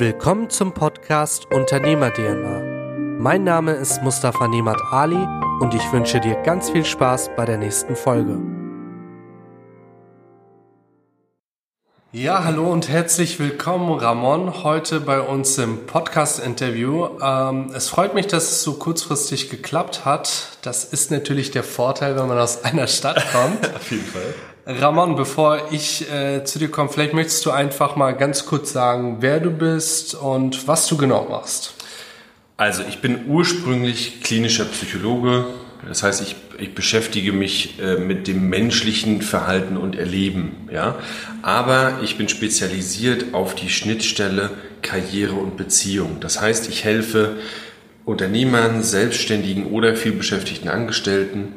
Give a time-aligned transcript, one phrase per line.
[0.00, 3.18] Willkommen zum Podcast Unternehmer DNA.
[3.18, 5.26] Mein Name ist Mustafa Nemat Ali
[5.58, 8.40] und ich wünsche dir ganz viel Spaß bei der nächsten Folge.
[12.12, 17.18] Ja, hallo und herzlich willkommen, Ramon, heute bei uns im Podcast-Interview.
[17.20, 20.58] Ähm, es freut mich, dass es so kurzfristig geklappt hat.
[20.62, 23.74] Das ist natürlich der Vorteil, wenn man aus einer Stadt kommt.
[23.74, 24.34] Auf jeden Fall.
[24.70, 29.16] Ramon, bevor ich äh, zu dir komme, vielleicht möchtest du einfach mal ganz kurz sagen,
[29.20, 31.72] wer du bist und was du genau machst.
[32.58, 35.46] Also ich bin ursprünglich klinischer Psychologe.
[35.88, 40.68] Das heißt, ich, ich beschäftige mich äh, mit dem menschlichen Verhalten und Erleben.
[40.70, 40.96] Ja?
[41.40, 44.50] Aber ich bin spezialisiert auf die Schnittstelle
[44.82, 46.18] Karriere und Beziehung.
[46.20, 47.36] Das heißt, ich helfe
[48.04, 51.54] Unternehmern, Selbstständigen oder vielbeschäftigten Angestellten,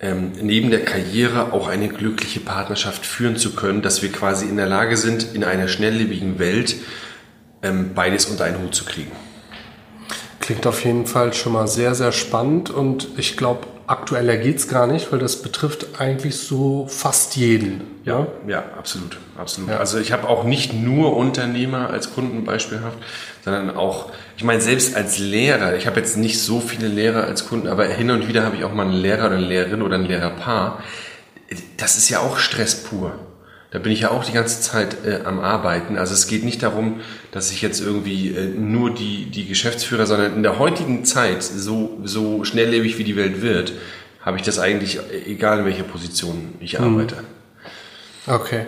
[0.00, 4.56] ähm, neben der Karriere auch eine glückliche Partnerschaft führen zu können, dass wir quasi in
[4.56, 6.76] der Lage sind, in einer schnelllebigen Welt
[7.62, 9.12] ähm, beides unter einen Hut zu kriegen.
[10.40, 14.86] Klingt auf jeden Fall schon mal sehr, sehr spannend und ich glaube, aktueller geht's gar
[14.86, 17.82] nicht, weil das betrifft eigentlich so fast jeden.
[18.04, 19.70] Ja, ja, ja absolut, absolut.
[19.70, 19.78] Ja.
[19.78, 22.98] Also ich habe auch nicht nur Unternehmer als Kunden beispielhaft,
[23.44, 27.48] sondern auch, ich meine, selbst als Lehrer, ich habe jetzt nicht so viele Lehrer als
[27.48, 29.96] Kunden, aber hin und wieder habe ich auch mal einen Lehrer oder eine Lehrerin oder
[29.96, 30.82] ein Lehrerpaar.
[31.78, 33.18] Das ist ja auch Stress pur.
[33.70, 35.98] Da bin ich ja auch die ganze Zeit äh, am Arbeiten.
[35.98, 37.00] Also es geht nicht darum,
[37.32, 41.98] dass ich jetzt irgendwie äh, nur die, die Geschäftsführer, sondern in der heutigen Zeit, so,
[42.04, 43.72] so schnelllebig wie die Welt wird,
[44.20, 46.84] habe ich das eigentlich, äh, egal in welcher Position ich mhm.
[46.84, 47.16] arbeite.
[48.26, 48.66] Okay.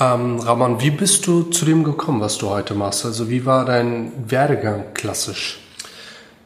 [0.00, 3.04] Ähm, Ramon, wie bist du zu dem gekommen, was du heute machst?
[3.04, 5.60] Also wie war dein Werdegang klassisch?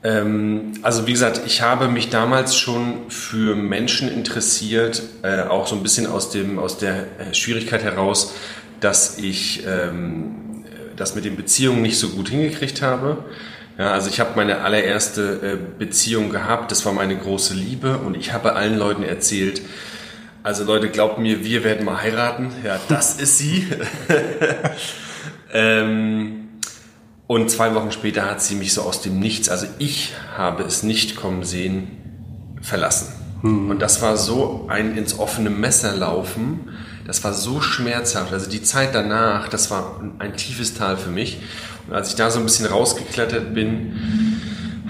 [0.02, 5.76] Ähm, also wie gesagt, ich habe mich damals schon für Menschen interessiert, äh, auch so
[5.76, 8.34] ein bisschen aus, dem, aus der äh, Schwierigkeit heraus,
[8.80, 10.64] dass ich ähm,
[10.96, 13.18] das mit den Beziehungen nicht so gut hingekriegt habe.
[13.78, 18.16] Ja, also ich habe meine allererste äh, Beziehung gehabt, das war meine große Liebe und
[18.16, 19.60] ich habe allen Leuten erzählt,
[20.46, 22.52] also Leute, glaubt mir, wir werden mal heiraten.
[22.64, 23.66] Ja, das ist sie.
[25.52, 26.50] ähm,
[27.26, 30.84] und zwei Wochen später hat sie mich so aus dem Nichts, also ich habe es
[30.84, 31.88] nicht kommen sehen,
[32.62, 33.08] verlassen.
[33.42, 33.70] Mhm.
[33.70, 36.68] Und das war so ein ins offene Messer laufen.
[37.08, 38.32] Das war so schmerzhaft.
[38.32, 41.40] Also die Zeit danach, das war ein tiefes Tal für mich.
[41.88, 43.96] Und als ich da so ein bisschen rausgeklettert bin,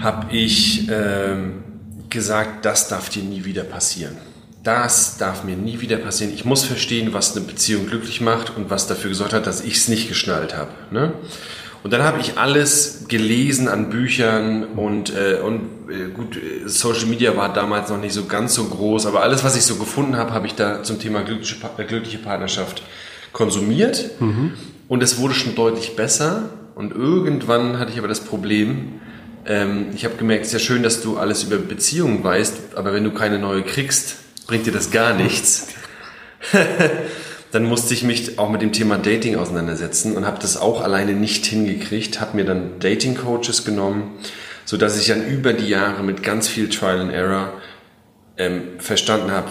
[0.02, 1.64] habe ich ähm,
[2.10, 4.18] gesagt, das darf dir nie wieder passieren
[4.66, 6.32] das darf mir nie wieder passieren.
[6.34, 9.76] Ich muss verstehen, was eine Beziehung glücklich macht und was dafür gesorgt hat, dass ich
[9.76, 10.70] es nicht geschnallt habe.
[10.90, 11.12] Ne?
[11.84, 17.36] Und dann habe ich alles gelesen an Büchern und, äh, und äh, gut, Social Media
[17.36, 20.32] war damals noch nicht so ganz so groß, aber alles, was ich so gefunden habe,
[20.32, 22.82] habe ich da zum Thema glückliche, äh, glückliche Partnerschaft
[23.32, 24.20] konsumiert.
[24.20, 24.54] Mhm.
[24.88, 26.50] Und es wurde schon deutlich besser.
[26.74, 29.00] Und irgendwann hatte ich aber das Problem,
[29.46, 32.92] ähm, ich habe gemerkt, es ist ja schön, dass du alles über Beziehungen weißt, aber
[32.92, 35.68] wenn du keine neue kriegst, bringt dir das gar nichts.
[37.52, 41.12] dann musste ich mich auch mit dem Thema Dating auseinandersetzen und habe das auch alleine
[41.12, 44.18] nicht hingekriegt, habe mir dann Dating Coaches genommen,
[44.64, 47.52] so dass ich dann über die Jahre mit ganz viel Trial and Error
[48.36, 49.48] ähm, verstanden habe,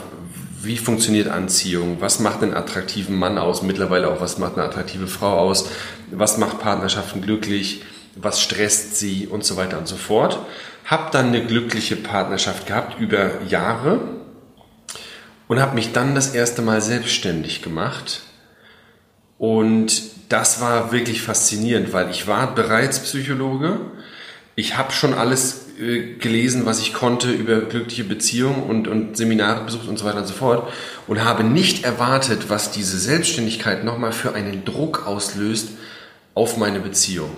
[0.62, 5.08] wie funktioniert Anziehung, was macht einen attraktiven Mann aus, mittlerweile auch was macht eine attraktive
[5.08, 5.70] Frau aus,
[6.12, 7.84] was macht Partnerschaften glücklich,
[8.16, 10.40] was stresst sie und so weiter und so fort.
[10.86, 14.02] Hab dann eine glückliche Partnerschaft gehabt über Jahre
[15.48, 18.24] und habe mich dann das erste Mal selbstständig gemacht.
[19.38, 23.80] Und das war wirklich faszinierend, weil ich war bereits Psychologe.
[24.56, 29.66] Ich habe schon alles äh, gelesen, was ich konnte über glückliche Beziehungen und, und Seminare
[29.66, 30.72] besucht und so weiter und so fort
[31.08, 35.70] und habe nicht erwartet, was diese Selbstständigkeit nochmal für einen Druck auslöst
[36.34, 37.32] auf meine Beziehung.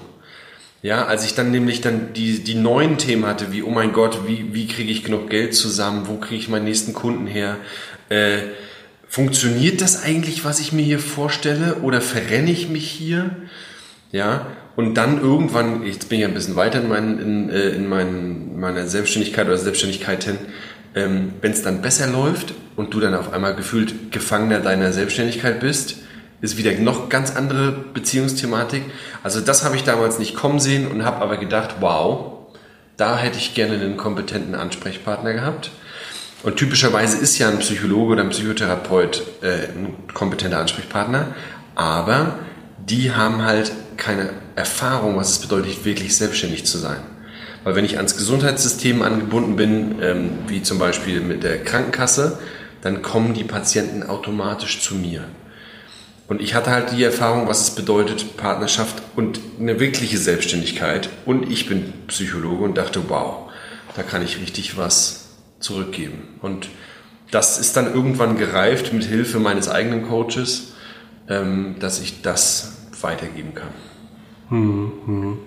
[0.84, 4.28] Ja, als ich dann nämlich dann die, die neuen Themen hatte, wie, oh mein Gott,
[4.28, 7.58] wie, wie kriege ich genug Geld zusammen, wo kriege ich meinen nächsten Kunden her,
[8.10, 8.40] äh,
[9.08, 13.32] funktioniert das eigentlich, was ich mir hier vorstelle, oder verrenne ich mich hier?
[14.12, 17.90] Ja, und dann irgendwann, jetzt bin ich ein bisschen weiter in, mein, in, äh, in
[17.90, 20.38] mein, meiner Selbstständigkeit oder Selbstständigkeit hin,
[20.96, 25.60] ähm, wenn es dann besser läuft und du dann auf einmal gefühlt Gefangener deiner Selbstständigkeit
[25.60, 25.98] bist,
[26.42, 28.84] ist wieder noch ganz andere Beziehungsthematik.
[29.24, 32.34] Also das habe ich damals nicht kommen sehen und habe aber gedacht, wow,
[32.96, 35.72] da hätte ich gerne einen kompetenten Ansprechpartner gehabt.
[36.44, 41.36] Und typischerweise ist ja ein Psychologe oder ein Psychotherapeut äh, ein kompetenter Ansprechpartner,
[41.76, 42.40] aber
[42.88, 47.00] die haben halt keine Erfahrung, was es bedeutet, wirklich selbstständig zu sein.
[47.64, 52.40] Weil wenn ich ans Gesundheitssystem angebunden bin, ähm, wie zum Beispiel mit der Krankenkasse,
[52.82, 55.26] dann kommen die Patienten automatisch zu mir.
[56.28, 61.10] Und ich hatte halt die Erfahrung, was es bedeutet, Partnerschaft und eine wirkliche Selbstständigkeit.
[61.26, 63.50] Und ich bin Psychologe und dachte, wow,
[63.96, 65.27] da kann ich richtig was
[65.68, 66.40] zurückgeben.
[66.42, 66.70] Und
[67.32, 70.74] das ist dann irgendwann gereift mit Hilfe meines eigenen Coaches,
[71.30, 73.70] ähm, dass ich das weitergeben kann.
[74.50, 75.38] Hm,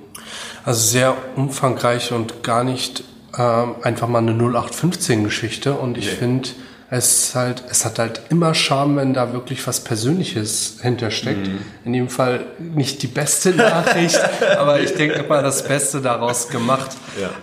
[0.65, 3.03] also sehr umfangreich und gar nicht
[3.37, 5.73] ähm, einfach mal eine 0815-Geschichte.
[5.73, 6.13] Und ich nee.
[6.13, 6.49] finde,
[6.91, 11.47] es halt, es hat halt immer Charme, wenn da wirklich was Persönliches hintersteckt.
[11.47, 11.59] Mhm.
[11.85, 14.21] In dem Fall nicht die beste Nachricht,
[14.59, 16.91] aber ich denke mal das Beste daraus gemacht.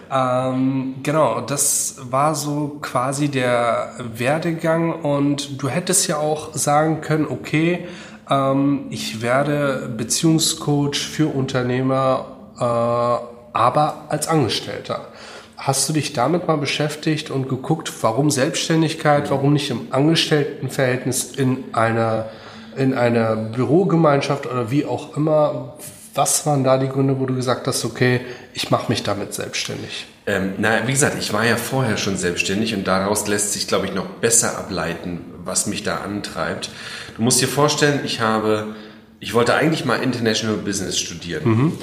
[0.09, 0.49] Ja.
[0.49, 7.25] Ähm, genau, das war so quasi der Werdegang und du hättest ja auch sagen können,
[7.25, 7.87] okay,
[8.29, 12.25] ähm, ich werde Beziehungscoach für Unternehmer,
[12.59, 15.07] äh, aber als Angestellter.
[15.57, 21.65] Hast du dich damit mal beschäftigt und geguckt, warum Selbstständigkeit, warum nicht im Angestelltenverhältnis in
[21.73, 22.29] einer,
[22.75, 25.73] in einer Bürogemeinschaft oder wie auch immer?
[26.13, 28.21] Was waren da die Gründe, wo du gesagt hast, okay,
[28.53, 30.05] ich mache mich damit selbstständig?
[30.27, 33.87] Ähm, na, wie gesagt, ich war ja vorher schon selbstständig und daraus lässt sich, glaube
[33.87, 36.69] ich, noch besser ableiten, was mich da antreibt.
[37.15, 38.75] Du musst dir vorstellen, ich habe,
[39.19, 41.43] ich wollte eigentlich mal International Business studieren.
[41.45, 41.73] Mhm.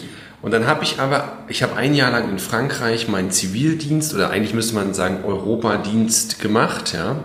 [0.45, 4.29] Und dann habe ich aber, ich habe ein Jahr lang in Frankreich meinen Zivildienst oder
[4.29, 7.25] eigentlich müsste man sagen Europadienst gemacht, ja,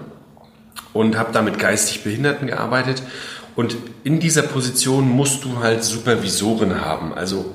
[0.94, 3.04] und habe da mit geistig Behinderten gearbeitet.
[3.58, 3.76] Und
[4.06, 7.54] in dieser Position musst du halt Supervisoren haben, also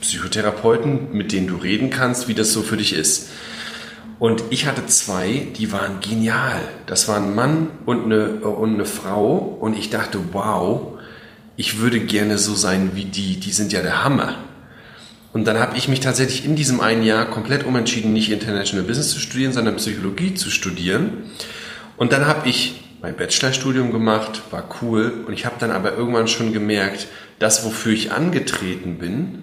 [0.00, 3.28] Psychotherapeuten, mit denen du reden kannst, wie das so für dich ist.
[4.18, 6.62] Und ich hatte zwei, die waren genial.
[6.86, 9.36] Das waren ein Mann und eine, und eine Frau.
[9.36, 10.98] Und ich dachte, wow,
[11.56, 13.38] ich würde gerne so sein wie die.
[13.38, 14.36] Die sind ja der Hammer.
[15.34, 19.10] Und dann habe ich mich tatsächlich in diesem einen Jahr komplett umentschieden, nicht International Business
[19.10, 21.24] zu studieren, sondern Psychologie zu studieren.
[21.96, 25.24] Und dann habe ich mein Bachelorstudium gemacht, war cool.
[25.26, 27.08] Und ich habe dann aber irgendwann schon gemerkt,
[27.40, 29.42] das, wofür ich angetreten bin,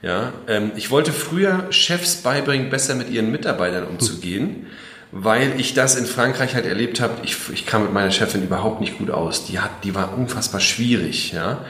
[0.00, 4.68] ja, ähm, ich wollte früher Chefs beibringen, besser mit ihren Mitarbeitern umzugehen,
[5.12, 7.16] weil ich das in Frankreich halt erlebt habe.
[7.24, 9.44] Ich, ich kam mit meiner Chefin überhaupt nicht gut aus.
[9.44, 11.62] Die hat, die war unfassbar schwierig, ja.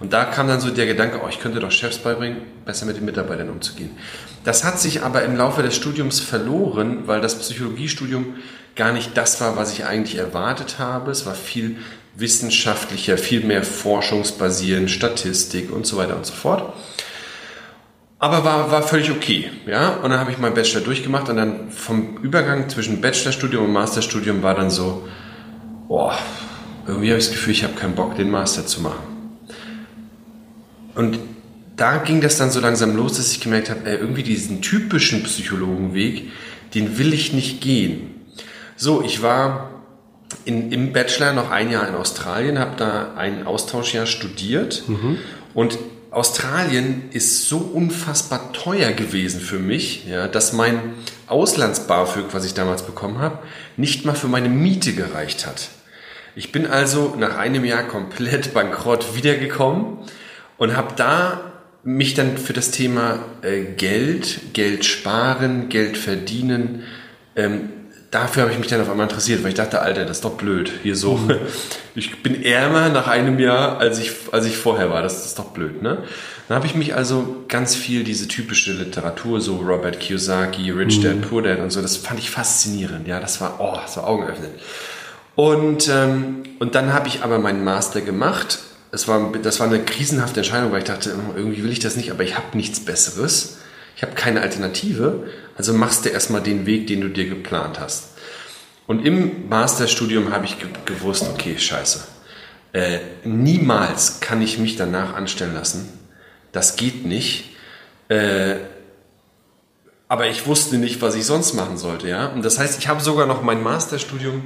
[0.00, 2.96] Und da kam dann so der Gedanke, oh, ich könnte doch Chefs beibringen, besser mit
[2.96, 3.90] den Mitarbeitern umzugehen.
[4.44, 8.36] Das hat sich aber im Laufe des Studiums verloren, weil das Psychologiestudium
[8.76, 11.10] gar nicht das war, was ich eigentlich erwartet habe.
[11.10, 11.78] Es war viel
[12.14, 16.72] wissenschaftlicher, viel mehr forschungsbasierend, Statistik und so weiter und so fort.
[18.20, 19.90] Aber war, war völlig okay, ja.
[19.96, 24.42] Und dann habe ich meinen Bachelor durchgemacht und dann vom Übergang zwischen Bachelorstudium und Masterstudium
[24.42, 25.08] war dann so,
[25.86, 26.18] boah,
[26.86, 29.07] irgendwie habe ich das Gefühl, ich habe keinen Bock, den Master zu machen.
[30.98, 31.20] Und
[31.76, 36.24] da ging das dann so langsam los, dass ich gemerkt habe, irgendwie diesen typischen Psychologenweg,
[36.74, 38.26] den will ich nicht gehen.
[38.76, 39.70] So, ich war
[40.44, 45.18] in, im Bachelor noch ein Jahr in Australien, habe da ein Austauschjahr studiert mhm.
[45.54, 45.78] und
[46.10, 50.94] Australien ist so unfassbar teuer gewesen für mich, ja, dass mein
[51.28, 53.38] Auslands-BAföG, was ich damals bekommen habe,
[53.76, 55.68] nicht mal für meine Miete gereicht hat.
[56.34, 59.98] Ich bin also nach einem Jahr komplett bankrott wiedergekommen
[60.58, 61.40] und habe da
[61.84, 66.82] mich dann für das Thema äh, Geld, Geld sparen, Geld verdienen,
[67.36, 67.70] ähm,
[68.10, 70.36] dafür habe ich mich dann auf einmal interessiert, weil ich dachte, Alter, das ist doch
[70.36, 70.70] blöd.
[70.82, 71.36] Hier so, mhm.
[71.94, 75.02] ich bin ärmer nach einem Jahr, als ich, als ich vorher war.
[75.02, 76.04] Das ist doch blöd, ne?
[76.48, 81.16] Dann habe ich mich also ganz viel diese typische Literatur, so Robert Kiyosaki, Rich Dad,
[81.16, 81.20] mhm.
[81.20, 83.06] Poor Dad und so, das fand ich faszinierend.
[83.06, 84.52] Ja, das war, oh, das war augenöffnend.
[85.34, 88.60] Und, ähm, und dann habe ich aber meinen Master gemacht
[88.90, 92.10] es war, das war eine krisenhafte Entscheidung, weil ich dachte, irgendwie will ich das nicht,
[92.10, 93.58] aber ich habe nichts Besseres.
[93.96, 95.28] Ich habe keine Alternative.
[95.56, 98.10] Also machst du erstmal den Weg, den du dir geplant hast.
[98.86, 102.00] Und im Masterstudium habe ich gewusst, okay, scheiße.
[102.72, 105.88] Äh, niemals kann ich mich danach anstellen lassen.
[106.52, 107.56] Das geht nicht.
[108.08, 108.56] Äh,
[110.08, 112.28] aber ich wusste nicht, was ich sonst machen sollte, ja.
[112.28, 114.42] Und das heißt, ich habe sogar noch mein Masterstudium,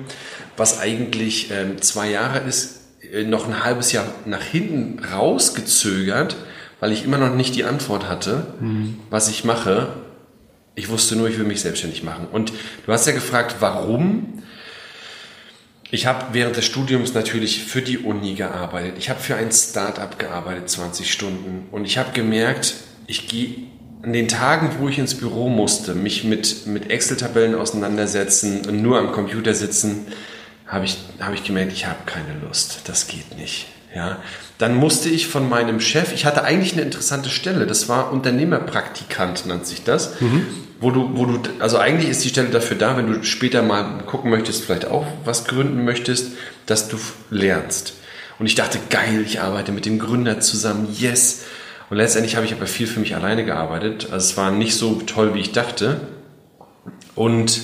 [0.56, 2.81] was eigentlich ähm, zwei Jahre ist, äh,
[3.26, 6.36] noch ein halbes Jahr nach hinten rausgezögert,
[6.80, 8.98] weil ich immer noch nicht die Antwort hatte, mhm.
[9.10, 9.88] was ich mache.
[10.74, 12.26] Ich wusste nur, ich will mich selbstständig machen.
[12.32, 12.52] Und
[12.86, 14.42] du hast ja gefragt, warum?
[15.90, 18.94] Ich habe während des Studiums natürlich für die Uni gearbeitet.
[18.98, 21.66] Ich habe für ein Startup gearbeitet, 20 Stunden.
[21.70, 22.74] Und ich habe gemerkt,
[23.06, 23.56] ich gehe
[24.02, 28.98] an den Tagen, wo ich ins Büro musste, mich mit, mit Excel-Tabellen auseinandersetzen und nur
[28.98, 30.06] am Computer sitzen,
[30.72, 33.68] habe ich, hab ich gemerkt, ich habe keine Lust, das geht nicht.
[33.94, 34.22] Ja,
[34.56, 39.44] dann musste ich von meinem Chef, ich hatte eigentlich eine interessante Stelle, das war Unternehmerpraktikant,
[39.44, 40.46] nennt sich das, mhm.
[40.80, 43.98] wo du, wo du, also eigentlich ist die Stelle dafür da, wenn du später mal
[44.06, 46.32] gucken möchtest, vielleicht auch was gründen möchtest,
[46.64, 46.96] dass du
[47.28, 47.92] lernst.
[48.38, 51.42] Und ich dachte, geil, ich arbeite mit dem Gründer zusammen, yes.
[51.90, 54.08] Und letztendlich habe ich aber viel für mich alleine gearbeitet.
[54.10, 56.00] Also es war nicht so toll, wie ich dachte.
[57.14, 57.60] Und,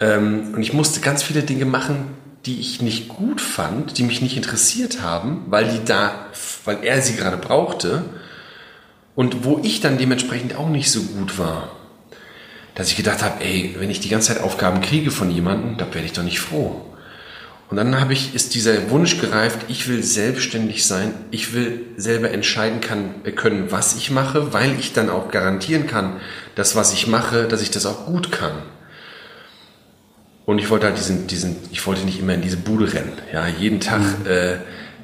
[0.00, 2.08] ähm, und ich musste ganz viele Dinge machen,
[2.46, 6.26] die ich nicht gut fand, die mich nicht interessiert haben, weil die da,
[6.64, 8.04] weil er sie gerade brauchte
[9.14, 11.76] und wo ich dann dementsprechend auch nicht so gut war.
[12.74, 15.86] Dass ich gedacht habe, ey, wenn ich die ganze Zeit Aufgaben kriege von jemandem, da
[15.92, 16.80] werde ich doch nicht froh.
[17.70, 22.30] Und dann habe ich, ist dieser Wunsch gereift, ich will selbstständig sein, ich will selber
[22.30, 26.20] entscheiden kann, können, was ich mache, weil ich dann auch garantieren kann,
[26.54, 28.52] dass was ich mache, dass ich das auch gut kann.
[30.44, 33.46] Und ich wollte halt diesen, diesen, ich wollte nicht immer in diese Bude rennen, ja,
[33.46, 34.26] jeden Tag mhm.
[34.26, 34.56] äh,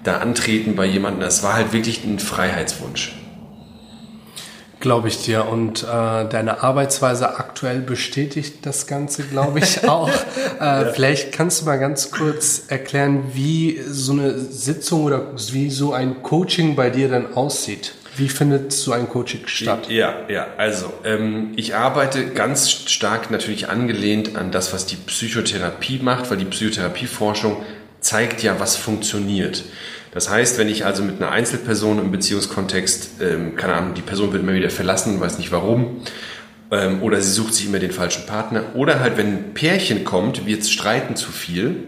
[0.03, 1.21] da antreten bei jemandem.
[1.21, 3.15] Das war halt wirklich ein Freiheitswunsch.
[4.81, 5.49] Glaube ich dir.
[5.49, 5.87] Und äh,
[6.29, 10.09] deine Arbeitsweise aktuell bestätigt das Ganze, glaube ich, auch.
[10.09, 10.85] äh, ja.
[10.93, 16.23] Vielleicht kannst du mal ganz kurz erklären, wie so eine Sitzung oder wie so ein
[16.23, 17.95] Coaching bei dir dann aussieht.
[18.19, 19.89] Wie findet so ein Coaching statt?
[19.89, 26.01] Ja, ja, also ähm, ich arbeite ganz stark natürlich angelehnt an das, was die Psychotherapie
[26.03, 27.63] macht, weil die Psychotherapieforschung
[28.01, 29.65] zeigt ja, was funktioniert.
[30.13, 34.33] Das heißt, wenn ich also mit einer Einzelperson im Beziehungskontext, ähm, keine Ahnung, die Person
[34.33, 36.01] wird immer wieder verlassen, weiß nicht warum,
[36.73, 40.45] ähm, oder sie sucht sich immer den falschen Partner, oder halt, wenn ein Pärchen kommt,
[40.45, 41.85] wir streiten zu viel,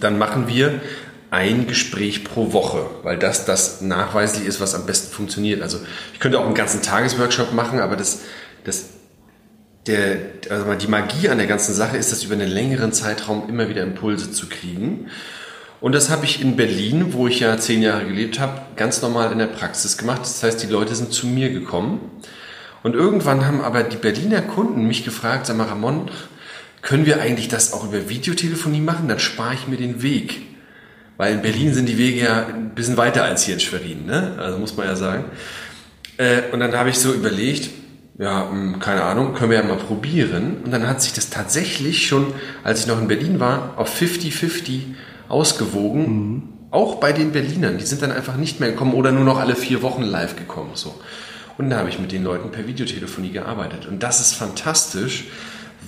[0.00, 0.80] dann machen wir
[1.30, 5.62] ein Gespräch pro Woche, weil das das nachweislich ist, was am besten funktioniert.
[5.62, 5.78] Also
[6.12, 8.20] ich könnte auch einen ganzen Tagesworkshop machen, aber das,
[8.64, 8.86] das,
[9.86, 10.18] der,
[10.50, 13.82] also die Magie an der ganzen Sache ist, das über einen längeren Zeitraum immer wieder
[13.82, 15.10] Impulse zu kriegen.
[15.80, 19.30] Und das habe ich in Berlin, wo ich ja zehn Jahre gelebt habe, ganz normal
[19.32, 20.22] in der Praxis gemacht.
[20.22, 22.00] Das heißt, die Leute sind zu mir gekommen.
[22.82, 26.10] Und irgendwann haben aber die Berliner Kunden mich gefragt, sag mal, Ramon,
[26.82, 29.08] können wir eigentlich das auch über Videotelefonie machen?
[29.08, 30.55] Dann spare ich mir den Weg.
[31.16, 34.36] Weil in Berlin sind die Wege ja ein bisschen weiter als hier in Schwerin, ne?
[34.38, 35.24] Also muss man ja sagen.
[36.18, 37.70] Äh, und dann habe ich so überlegt,
[38.18, 40.58] ja, hm, keine Ahnung, können wir ja mal probieren.
[40.64, 42.32] Und dann hat sich das tatsächlich schon,
[42.64, 44.80] als ich noch in Berlin war, auf 50-50
[45.28, 46.02] ausgewogen.
[46.02, 46.42] Mhm.
[46.70, 47.78] Auch bei den Berlinern.
[47.78, 50.70] Die sind dann einfach nicht mehr gekommen oder nur noch alle vier Wochen live gekommen.
[50.74, 50.94] So.
[51.58, 53.86] Und da habe ich mit den Leuten per Videotelefonie gearbeitet.
[53.86, 55.24] Und das ist fantastisch,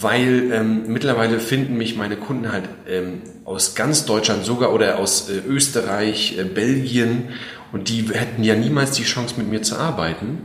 [0.00, 5.28] weil ähm, mittlerweile finden mich meine Kunden halt ähm, aus ganz Deutschland sogar oder aus
[5.28, 7.31] äh, Österreich, äh, Belgien
[7.73, 10.38] und die hätten ja niemals die Chance mit mir zu arbeiten.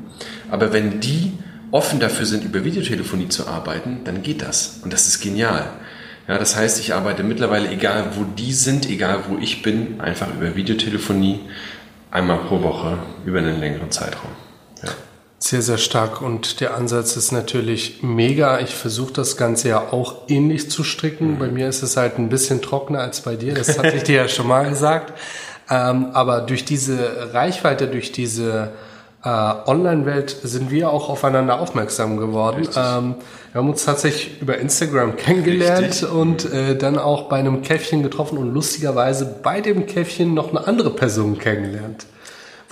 [0.49, 1.33] Aber wenn die
[1.71, 4.79] offen dafür sind, über Videotelefonie zu arbeiten, dann geht das.
[4.83, 5.69] Und das ist genial.
[6.27, 10.27] Ja, das heißt, ich arbeite mittlerweile, egal wo die sind, egal wo ich bin, einfach
[10.33, 11.41] über Videotelefonie
[12.11, 14.31] einmal pro Woche über einen längeren Zeitraum.
[15.45, 18.61] Sehr, sehr stark und der Ansatz ist natürlich mega.
[18.61, 21.31] Ich versuche das Ganze ja auch ähnlich zu stricken.
[21.31, 21.39] Mhm.
[21.39, 24.15] Bei mir ist es halt ein bisschen trockener als bei dir, das hatte ich dir
[24.15, 25.11] ja schon mal gesagt.
[25.69, 28.71] Ähm, aber durch diese Reichweite, durch diese
[29.21, 32.65] äh, Online-Welt sind wir auch aufeinander aufmerksam geworden.
[32.77, 33.15] Ähm,
[33.51, 36.09] wir haben uns tatsächlich über Instagram kennengelernt Richtig.
[36.09, 40.65] und äh, dann auch bei einem Käffchen getroffen und lustigerweise bei dem Käffchen noch eine
[40.65, 42.05] andere Person kennengelernt.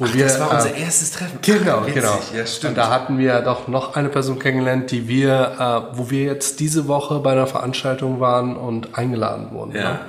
[0.01, 1.37] Wo Ach, wir, das war unser äh, erstes Treffen.
[1.43, 2.19] Genau, Ach, genau.
[2.35, 2.71] Ja, stimmt.
[2.71, 6.59] Und da hatten wir doch noch eine Person kennengelernt, die wir, äh, wo wir jetzt
[6.59, 9.75] diese Woche bei einer Veranstaltung waren und eingeladen wurden.
[9.75, 9.91] Ja.
[9.91, 9.99] Ne?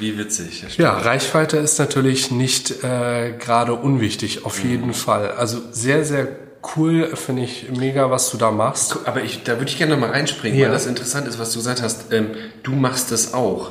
[0.00, 0.64] Wie, wie witzig.
[0.76, 4.70] Ja, Reichweite ist natürlich nicht äh, gerade unwichtig, auf mhm.
[4.70, 5.30] jeden Fall.
[5.30, 6.26] Also sehr, sehr
[6.74, 8.98] cool, finde ich mega, was du da machst.
[9.04, 10.66] Aber ich, da würde ich gerne nochmal reinspringen, ja.
[10.66, 12.12] weil das interessant ist, was du gesagt hast.
[12.12, 12.30] Ähm,
[12.64, 13.70] du machst das auch.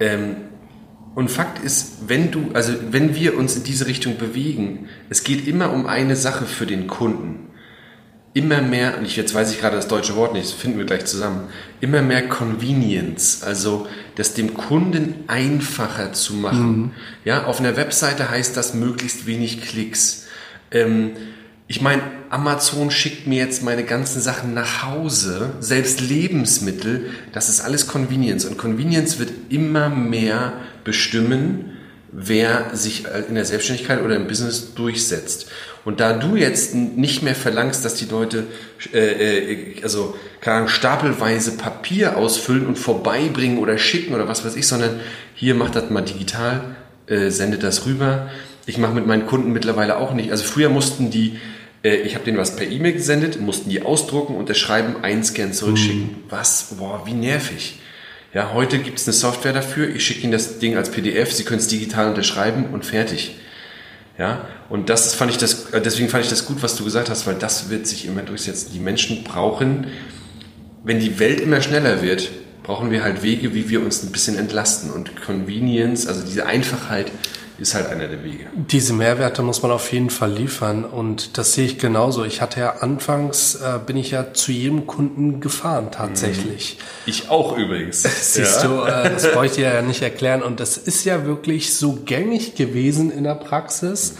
[0.00, 0.34] Ähm,
[1.14, 5.46] und Fakt ist, wenn du, also wenn wir uns in diese Richtung bewegen, es geht
[5.46, 7.50] immer um eine Sache für den Kunden.
[8.32, 10.86] Immer mehr, und ich, jetzt weiß ich gerade das deutsche Wort nicht, das finden wir
[10.86, 11.48] gleich zusammen,
[11.80, 16.76] immer mehr Convenience, also das dem Kunden einfacher zu machen.
[16.76, 16.90] Mhm.
[17.24, 20.26] Ja, auf einer Webseite heißt das möglichst wenig Klicks.
[20.72, 21.12] Ähm,
[21.66, 27.60] ich meine, Amazon schickt mir jetzt meine ganzen Sachen nach Hause, selbst Lebensmittel, das ist
[27.60, 28.44] alles Convenience.
[28.44, 30.54] Und Convenience wird immer mehr
[30.84, 31.70] bestimmen,
[32.12, 35.50] wer sich in der Selbstständigkeit oder im Business durchsetzt.
[35.84, 38.44] Und da du jetzt nicht mehr verlangst, dass die Leute
[38.92, 44.66] äh, äh, also Ahnung, stapelweise Papier ausfüllen und vorbeibringen oder schicken oder was weiß ich,
[44.66, 45.00] sondern
[45.34, 48.28] hier macht das mal digital, äh, sendet das rüber.
[48.66, 50.30] Ich mache mit meinen Kunden mittlerweile auch nicht.
[50.30, 51.38] Also früher mussten die
[51.84, 56.02] äh, ich habe denen was per E-Mail gesendet, mussten die ausdrucken, unterschreiben, einscannen, zurückschicken.
[56.02, 56.16] Mhm.
[56.30, 56.74] Was?
[56.78, 57.78] Boah, wie nervig.
[58.32, 59.88] Ja, heute gibt es eine Software dafür.
[59.94, 61.32] Ich schicke Ihnen das Ding als PDF.
[61.32, 63.36] Sie können es digital unterschreiben und fertig.
[64.18, 67.10] Ja, und das fand ich das, äh, deswegen fand ich das gut, was du gesagt
[67.10, 68.70] hast, weil das wird sich immer durchsetzen.
[68.72, 69.88] Die Menschen brauchen,
[70.84, 72.30] wenn die Welt immer schneller wird,
[72.62, 74.90] brauchen wir halt Wege, wie wir uns ein bisschen entlasten.
[74.90, 77.10] Und Convenience, also diese Einfachheit,
[77.58, 78.46] ist halt einer der Wege.
[78.54, 82.24] Diese Mehrwerte muss man auf jeden Fall liefern und das sehe ich genauso.
[82.24, 86.78] Ich hatte ja anfangs, äh, bin ich ja zu jedem Kunden gefahren tatsächlich.
[86.78, 87.10] Mhm.
[87.10, 88.02] Ich auch übrigens.
[88.34, 88.68] Siehst ja.
[88.68, 91.92] du, äh, das brauche ich dir ja nicht erklären und das ist ja wirklich so
[92.04, 94.16] gängig gewesen in der Praxis,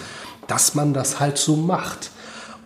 [0.46, 2.10] dass man das halt so macht.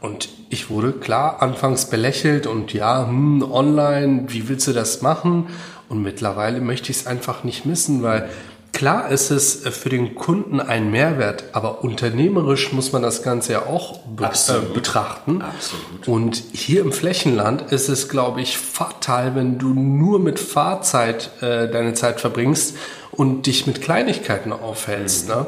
[0.01, 5.49] Und ich wurde klar anfangs belächelt und ja, hm, online, wie willst du das machen?
[5.89, 8.29] Und mittlerweile möchte ich es einfach nicht missen, weil
[8.73, 13.53] klar ist es äh, für den Kunden ein Mehrwert, aber unternehmerisch muss man das Ganze
[13.53, 15.43] ja auch be äh, betrachten.
[15.43, 16.09] Absolut.
[16.09, 21.69] Und hier im Flächenland ist es, glaube ich, fatal, wenn du nur mit Fahrzeit äh,
[21.71, 22.77] deine Zeit verbringst
[23.13, 25.29] und dich mit Kleinigkeiten aufhältst.
[25.29, 25.35] Mhm.
[25.35, 25.47] Ne?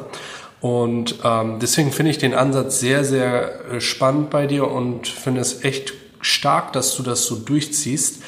[0.61, 5.41] Und ähm, deswegen finde ich den Ansatz sehr, sehr äh, spannend bei dir und finde
[5.41, 8.21] es echt stark, dass du das so durchziehst.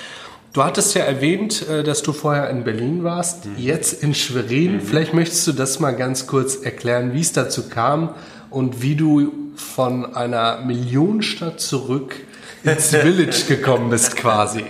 [0.54, 3.54] Du hattest ja erwähnt, äh, dass du vorher in Berlin warst, mhm.
[3.58, 4.76] jetzt in Schwerin.
[4.76, 4.82] Mhm.
[4.82, 8.14] Vielleicht möchtest du das mal ganz kurz erklären, wie es dazu kam
[8.52, 12.16] und wie du von einer Millionenstadt zurück
[12.64, 14.64] ins Village gekommen bist quasi.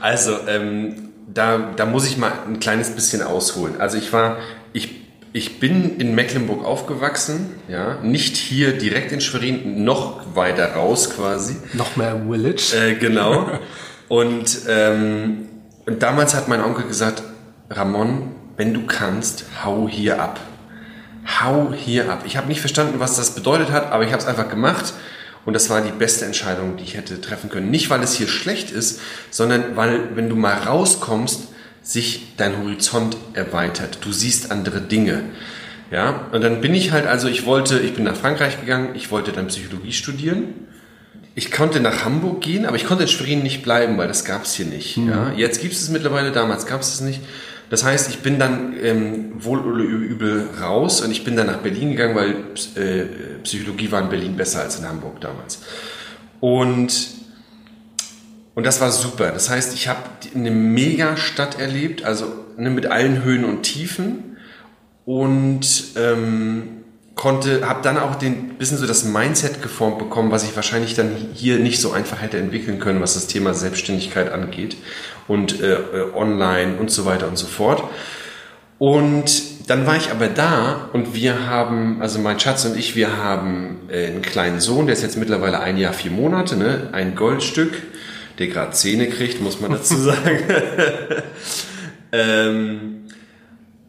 [0.00, 3.80] Also, ähm, da, da muss ich mal ein kleines bisschen ausholen.
[3.80, 4.38] Also ich war,
[4.72, 4.98] ich
[5.34, 11.56] ich bin in Mecklenburg aufgewachsen, ja, nicht hier direkt in Schwerin, noch weiter raus quasi.
[11.74, 12.74] Noch mehr Village.
[12.74, 13.46] Äh, genau.
[14.08, 15.48] und, ähm,
[15.86, 17.22] und damals hat mein Onkel gesagt,
[17.70, 20.40] Ramon, wenn du kannst, hau hier ab.
[21.40, 22.24] Hau hier ab.
[22.26, 24.94] Ich habe nicht verstanden, was das bedeutet hat, aber ich habe es einfach gemacht.
[25.44, 27.70] Und das war die beste Entscheidung, die ich hätte treffen können.
[27.70, 29.00] Nicht, weil es hier schlecht ist,
[29.30, 31.48] sondern weil, wenn du mal rauskommst,
[31.82, 33.98] sich dein Horizont erweitert.
[34.02, 35.22] Du siehst andere Dinge.
[35.90, 39.10] Ja, und dann bin ich halt, also ich wollte, ich bin nach Frankreich gegangen, ich
[39.10, 40.67] wollte dann Psychologie studieren.
[41.38, 44.42] Ich konnte nach Hamburg gehen, aber ich konnte in Schwerin nicht bleiben, weil das gab
[44.42, 44.96] es hier nicht.
[44.96, 45.08] Mhm.
[45.08, 47.20] Ja, jetzt gibt es es mittlerweile, damals gab es es nicht.
[47.70, 51.58] Das heißt, ich bin dann ähm, wohl oder übel raus und ich bin dann nach
[51.58, 52.30] Berlin gegangen, weil
[52.74, 53.04] äh,
[53.44, 55.60] Psychologie war in Berlin besser als in Hamburg damals.
[56.40, 56.92] Und
[58.56, 59.30] und das war super.
[59.30, 60.00] Das heißt, ich habe
[60.34, 64.38] eine Mega-Stadt erlebt, also ne, mit allen Höhen und Tiefen
[65.04, 66.78] und ähm,
[67.18, 71.10] konnte, habe dann auch den bisschen so das Mindset geformt bekommen, was ich wahrscheinlich dann
[71.34, 74.76] hier nicht so einfach hätte entwickeln können, was das Thema Selbstständigkeit angeht
[75.26, 77.82] und äh, äh online und so weiter und so fort.
[78.78, 83.16] Und dann war ich aber da und wir haben, also mein Schatz und ich, wir
[83.16, 86.90] haben äh, einen kleinen Sohn, der ist jetzt mittlerweile ein Jahr, vier Monate, ne?
[86.92, 87.72] ein Goldstück
[88.38, 90.38] der gerade Zähne kriegt, muss man dazu sagen.
[92.12, 93.04] ähm,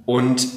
[0.05, 0.47] und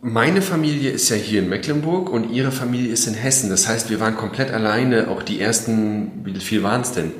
[0.00, 3.50] meine Familie ist ja hier in Mecklenburg und ihre Familie ist in Hessen.
[3.50, 7.12] Das heißt, wir waren komplett alleine, auch die ersten, wie viel waren es denn?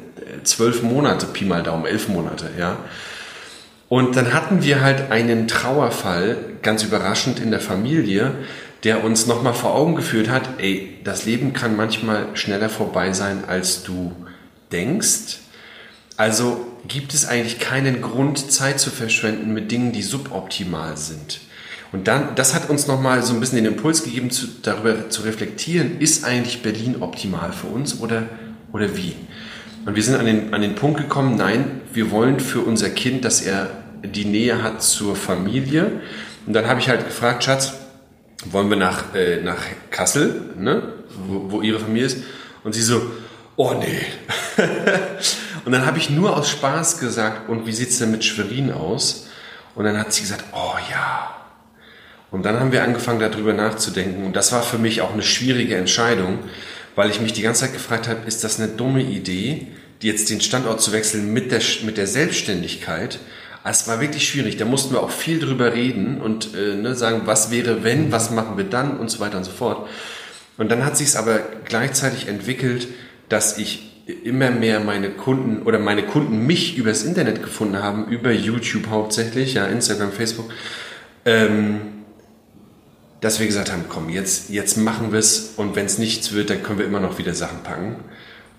[0.45, 2.77] Zwölf Monate, Pi mal Daumen, elf Monate, ja.
[3.89, 8.33] Und dann hatten wir halt einen Trauerfall, ganz überraschend in der Familie,
[8.85, 13.45] der uns nochmal vor Augen geführt hat, ey, das Leben kann manchmal schneller vorbei sein,
[13.49, 14.13] als du
[14.71, 15.39] denkst.
[16.17, 21.41] Also gibt es eigentlich keinen Grund, Zeit zu verschwenden mit Dingen, die suboptimal sind.
[21.93, 25.23] Und dann, das hat uns nochmal so ein bisschen den Impuls gegeben, zu, darüber zu
[25.23, 28.25] reflektieren, ist eigentlich Berlin optimal für uns oder,
[28.73, 29.15] oder wie?
[29.87, 33.25] Und wir sind an den, an den Punkt gekommen, nein, wir wollen für unser Kind,
[33.25, 33.71] dass er
[34.03, 36.01] die Nähe hat zur Familie.
[36.47, 37.75] Und dann habe ich halt gefragt, Schatz,
[38.45, 39.59] wollen wir nach, äh, nach
[39.91, 40.83] Kassel, ne?
[41.27, 42.19] wo, wo ihre Familie ist?
[42.65, 43.01] Und sie so,
[43.57, 44.03] oh nee.
[45.65, 48.73] Und dann habe ich nur aus Spaß gesagt, und wie sieht es denn mit Schwerin
[48.73, 49.27] aus?
[49.75, 51.38] Und dann hat sie gesagt, oh ja.
[52.31, 54.25] Und dann haben wir angefangen darüber nachzudenken.
[54.25, 56.41] Und das war für mich auch eine schwierige Entscheidung,
[56.95, 59.69] weil ich mich die ganze Zeit gefragt habe, ist das eine dumme Idee,
[60.03, 63.19] jetzt den Standort zu wechseln mit der, mit der Selbstständigkeit?
[63.65, 64.57] Es war wirklich schwierig.
[64.57, 68.31] Da mussten wir auch viel drüber reden und äh, ne, sagen, was wäre wenn, was
[68.31, 69.89] machen wir dann und so weiter und so fort.
[70.57, 72.89] Und dann hat sich es aber gleichzeitig entwickelt,
[73.29, 73.89] dass ich
[74.25, 79.55] immer mehr meine Kunden oder meine Kunden mich übers Internet gefunden haben, über YouTube hauptsächlich,
[79.55, 80.51] ja, Instagram, Facebook,
[81.27, 81.98] ähm,
[83.21, 86.51] dass wir gesagt haben, komm, jetzt, jetzt machen wir es und wenn es nichts wird,
[86.51, 87.97] dann können wir immer noch wieder Sachen packen.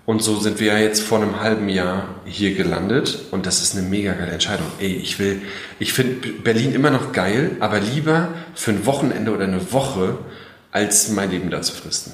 [0.06, 3.76] Und so sind wir ja jetzt vor einem halben Jahr hier gelandet und das ist
[3.76, 4.66] eine mega geile Entscheidung.
[4.80, 5.42] Ey, ich will,
[5.78, 10.18] ich finde Berlin immer noch geil, aber lieber für ein Wochenende oder eine Woche,
[10.72, 12.12] als mein Leben da zu fristen.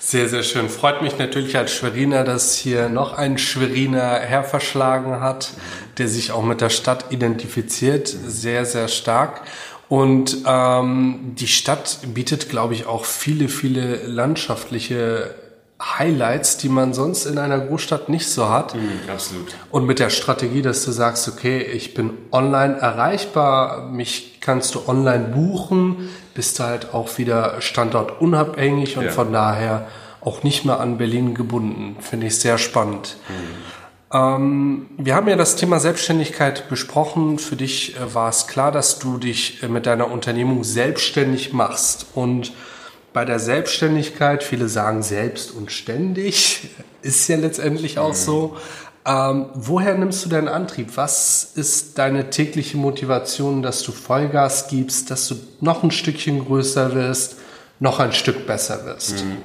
[0.00, 0.68] Sehr, sehr schön.
[0.68, 5.50] Freut mich natürlich als Schweriner, dass hier noch ein Schweriner herverschlagen hat,
[5.98, 8.08] der sich auch mit der Stadt identifiziert.
[8.08, 9.42] Sehr, sehr stark.
[9.88, 15.34] Und ähm, die Stadt bietet, glaube ich, auch viele, viele landschaftliche
[15.80, 18.74] Highlights, die man sonst in einer Großstadt nicht so hat.
[18.74, 19.54] Mhm, absolut.
[19.70, 24.88] Und mit der Strategie, dass du sagst, okay, ich bin online erreichbar, mich kannst du
[24.88, 29.10] online buchen, bist du halt auch wieder standortunabhängig und ja.
[29.10, 29.86] von daher
[30.20, 31.96] auch nicht mehr an Berlin gebunden.
[32.00, 33.16] Finde ich sehr spannend.
[33.28, 33.87] Mhm.
[34.12, 37.38] Ähm, wir haben ja das Thema Selbstständigkeit besprochen.
[37.38, 42.06] Für dich äh, war es klar, dass du dich äh, mit deiner Unternehmung selbstständig machst.
[42.14, 42.52] Und
[43.12, 46.70] bei der Selbstständigkeit, viele sagen selbst und ständig,
[47.02, 48.14] ist ja letztendlich auch mhm.
[48.14, 48.56] so.
[49.04, 50.96] Ähm, woher nimmst du deinen Antrieb?
[50.96, 56.94] Was ist deine tägliche Motivation, dass du Vollgas gibst, dass du noch ein Stückchen größer
[56.94, 57.36] wirst,
[57.78, 59.24] noch ein Stück besser wirst?
[59.24, 59.38] Mhm.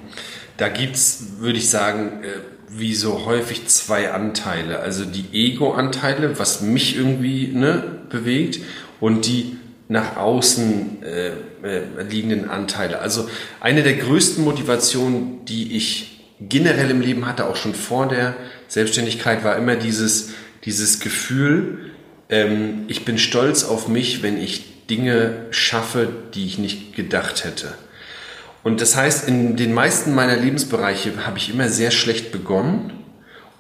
[0.58, 4.80] Da gibt's, würde ich sagen, äh, wie so häufig zwei Anteile.
[4.80, 8.60] Also die Ego-Anteile, was mich irgendwie ne, bewegt,
[9.00, 9.58] und die
[9.90, 11.32] nach außen äh,
[11.64, 13.00] äh, liegenden Anteile.
[13.00, 18.36] Also eine der größten Motivationen, die ich generell im Leben hatte, auch schon vor der
[18.68, 20.32] Selbstständigkeit, war immer dieses,
[20.66, 21.92] dieses Gefühl,
[22.30, 27.74] ähm, ich bin stolz auf mich, wenn ich Dinge schaffe, die ich nicht gedacht hätte.
[28.64, 32.94] Und das heißt, in den meisten meiner Lebensbereiche habe ich immer sehr schlecht begonnen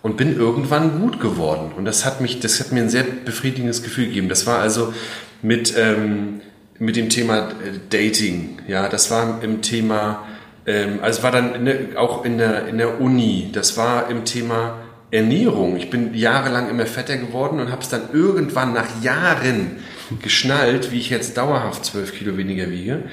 [0.01, 1.71] und bin irgendwann gut geworden.
[1.75, 4.29] Und das hat mich, das hat mir ein sehr befriedigendes Gefühl gegeben.
[4.29, 4.93] Das war also
[5.41, 6.41] mit, ähm,
[6.79, 8.59] mit dem Thema äh, Dating.
[8.67, 10.25] Ja, das war im Thema,
[10.65, 13.49] ähm, also war dann ne, auch in der, in der Uni.
[13.51, 14.79] Das war im Thema
[15.11, 15.77] Ernährung.
[15.77, 19.77] Ich bin jahrelang immer fetter geworden und habe es dann irgendwann nach Jahren
[20.21, 23.03] geschnallt, wie ich jetzt dauerhaft zwölf Kilo weniger wiege.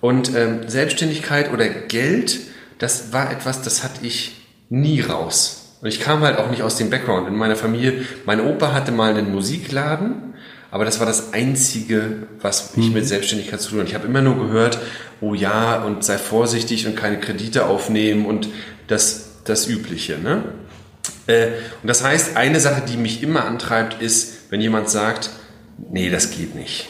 [0.00, 2.38] Und ähm, Selbstständigkeit oder Geld,
[2.78, 5.76] das war etwas, das hatte ich nie raus.
[5.80, 7.28] Und ich kam halt auch nicht aus dem Background.
[7.28, 10.34] In meiner Familie, mein Opa hatte mal einen Musikladen,
[10.70, 12.94] aber das war das Einzige, was ich mhm.
[12.94, 13.88] mit Selbstständigkeit zu tun hatte.
[13.88, 14.78] Ich habe immer nur gehört,
[15.20, 18.48] oh ja, und sei vorsichtig und keine Kredite aufnehmen und
[18.86, 20.18] das, das Übliche.
[20.18, 20.44] Ne?
[21.26, 21.48] Äh,
[21.82, 25.30] und das heißt, eine Sache, die mich immer antreibt, ist, wenn jemand sagt,
[25.90, 26.88] nee, das geht nicht.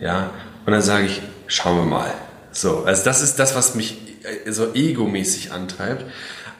[0.00, 0.30] Ja,
[0.64, 2.14] und dann sage ich, schauen wir mal.
[2.52, 6.04] So, also das ist das, was mich äh, so egomäßig antreibt.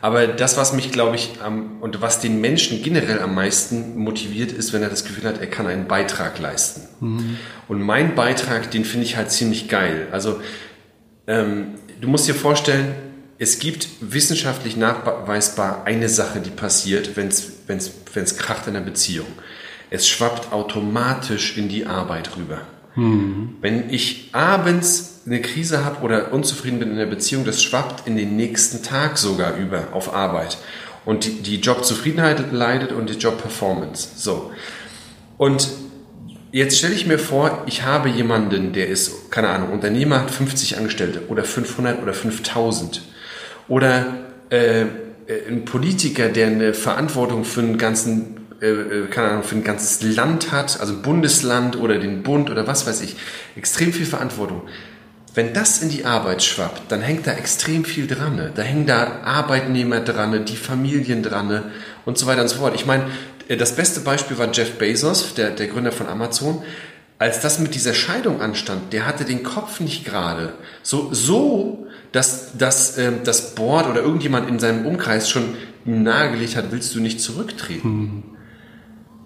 [0.00, 4.52] Aber das, was mich, glaube ich, ähm, und was den Menschen generell am meisten motiviert,
[4.52, 6.82] ist, wenn er das Gefühl hat, er kann einen Beitrag leisten.
[7.00, 7.36] Mhm.
[7.66, 10.06] Und mein Beitrag, den finde ich halt ziemlich geil.
[10.12, 10.40] Also
[11.26, 12.94] ähm, du musst dir vorstellen,
[13.38, 19.28] es gibt wissenschaftlich nachweisbar eine Sache, die passiert, wenn es kracht in einer Beziehung.
[19.90, 22.62] Es schwappt automatisch in die Arbeit rüber.
[22.98, 23.56] Mhm.
[23.60, 28.16] Wenn ich abends eine Krise habe oder unzufrieden bin in der Beziehung, das schwappt in
[28.16, 30.58] den nächsten Tag sogar über auf Arbeit.
[31.04, 34.08] Und die, die Jobzufriedenheit leidet und die Jobperformance.
[34.16, 34.50] So.
[35.36, 35.68] Und
[36.50, 40.76] jetzt stelle ich mir vor, ich habe jemanden, der ist, keine Ahnung, Unternehmer hat 50
[40.76, 43.02] Angestellte oder 500 oder 5000.
[43.68, 44.86] Oder äh,
[45.48, 50.02] ein Politiker, der eine Verantwortung für einen ganzen äh, äh, keine Ahnung, für ein ganzes
[50.02, 53.16] Land hat, also Bundesland oder den Bund oder was weiß ich,
[53.56, 54.62] extrem viel Verantwortung.
[55.34, 58.50] Wenn das in die Arbeit schwappt, dann hängt da extrem viel dran.
[58.54, 61.70] Da hängen da Arbeitnehmer dran, die Familien dran
[62.04, 62.74] und so weiter und so fort.
[62.74, 63.04] Ich meine,
[63.46, 66.62] äh, das beste Beispiel war Jeff Bezos, der, der Gründer von Amazon.
[67.20, 70.54] Als das mit dieser Scheidung anstand, der hatte den Kopf nicht gerade.
[70.82, 76.72] So, so dass, dass äh, das Board oder irgendjemand in seinem Umkreis schon nahegelegt hat,
[76.72, 77.88] willst du nicht zurücktreten.
[77.88, 78.37] Mhm.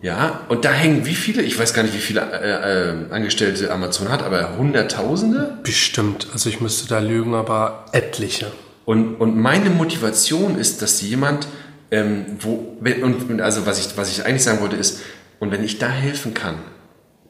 [0.02, 3.70] Ja, und da hängen wie viele, ich weiß gar nicht, wie viele äh, äh, Angestellte
[3.70, 5.58] Amazon hat, aber Hunderttausende?
[5.62, 6.26] Bestimmt.
[6.32, 8.50] Also ich müsste da lügen, aber etliche.
[8.84, 11.46] Und, und meine Motivation ist, dass jemand,
[11.92, 15.00] ähm, wo, und also was ich, was ich eigentlich sagen wollte, ist,
[15.38, 16.56] und wenn ich da helfen kann,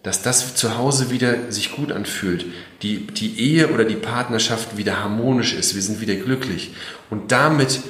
[0.02, 2.46] dass das zu Hause wieder sich gut anfühlt,
[2.80, 6.72] die, die Ehe oder die Partnerschaft wieder harmonisch ist, wir sind wieder glücklich
[7.10, 7.80] und damit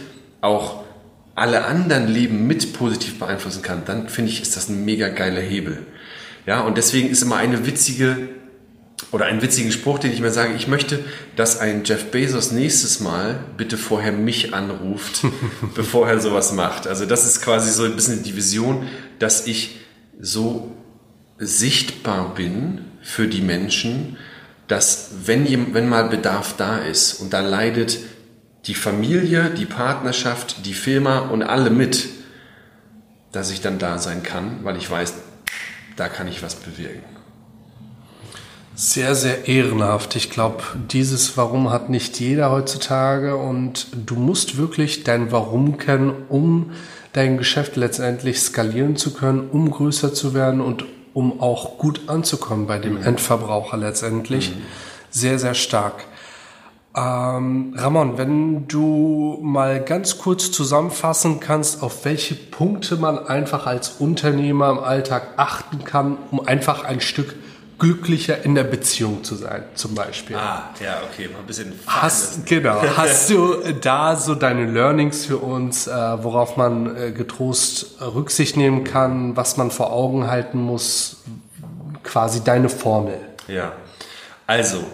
[0.40, 0.81] auch
[1.34, 5.40] alle anderen Leben mit positiv beeinflussen kann, dann finde ich, ist das ein mega geiler
[5.40, 5.86] Hebel.
[6.46, 8.28] Ja, und deswegen ist immer eine witzige
[9.10, 11.04] oder einen witzigen Spruch, den ich mir sage, ich möchte,
[11.36, 15.22] dass ein Jeff Bezos nächstes Mal bitte vorher mich anruft,
[15.74, 16.86] bevor er sowas macht.
[16.86, 19.80] Also das ist quasi so ein bisschen die Vision, dass ich
[20.20, 20.72] so
[21.38, 24.16] sichtbar bin für die Menschen,
[24.68, 27.98] dass wenn, wenn mal Bedarf da ist und da leidet
[28.66, 32.08] die Familie, die Partnerschaft, die Firma und alle mit,
[33.32, 35.14] dass ich dann da sein kann, weil ich weiß,
[35.96, 37.02] da kann ich was bewirken.
[38.74, 40.16] Sehr, sehr ehrenhaft.
[40.16, 46.14] Ich glaube, dieses Warum hat nicht jeder heutzutage und du musst wirklich dein Warum kennen,
[46.28, 46.72] um
[47.12, 52.66] dein Geschäft letztendlich skalieren zu können, um größer zu werden und um auch gut anzukommen
[52.66, 53.02] bei dem mhm.
[53.02, 54.50] Endverbraucher letztendlich.
[54.50, 54.62] Mhm.
[55.10, 56.04] Sehr, sehr stark.
[56.94, 63.88] Ähm, Ramon, wenn du mal ganz kurz zusammenfassen kannst, auf welche Punkte man einfach als
[63.98, 67.34] Unternehmer im Alltag achten kann, um einfach ein Stück
[67.78, 70.36] glücklicher in der Beziehung zu sein, zum Beispiel.
[70.36, 71.72] Ah, ja, okay, mal ein bisschen.
[71.86, 72.80] Hast, genau.
[72.96, 78.84] Hast du da so deine Learnings für uns, äh, worauf man äh, getrost Rücksicht nehmen
[78.84, 81.22] kann, was man vor Augen halten muss,
[82.04, 83.18] quasi deine Formel?
[83.48, 83.72] Ja,
[84.46, 84.84] also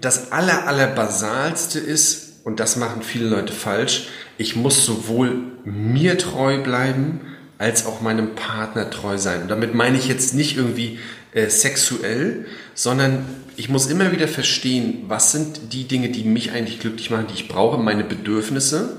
[0.00, 6.18] das aller, aller basalste ist, und das machen viele Leute falsch, ich muss sowohl mir
[6.18, 7.20] treu bleiben,
[7.58, 9.42] als auch meinem Partner treu sein.
[9.42, 10.98] Und damit meine ich jetzt nicht irgendwie
[11.32, 13.24] äh, sexuell, sondern
[13.56, 17.34] ich muss immer wieder verstehen, was sind die Dinge, die mich eigentlich glücklich machen, die
[17.34, 18.96] ich brauche, meine Bedürfnisse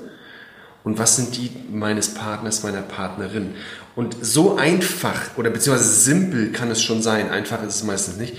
[0.84, 3.56] und was sind die meines Partners, meiner Partnerin.
[3.96, 8.38] Und so einfach oder beziehungsweise simpel kann es schon sein, einfach ist es meistens nicht,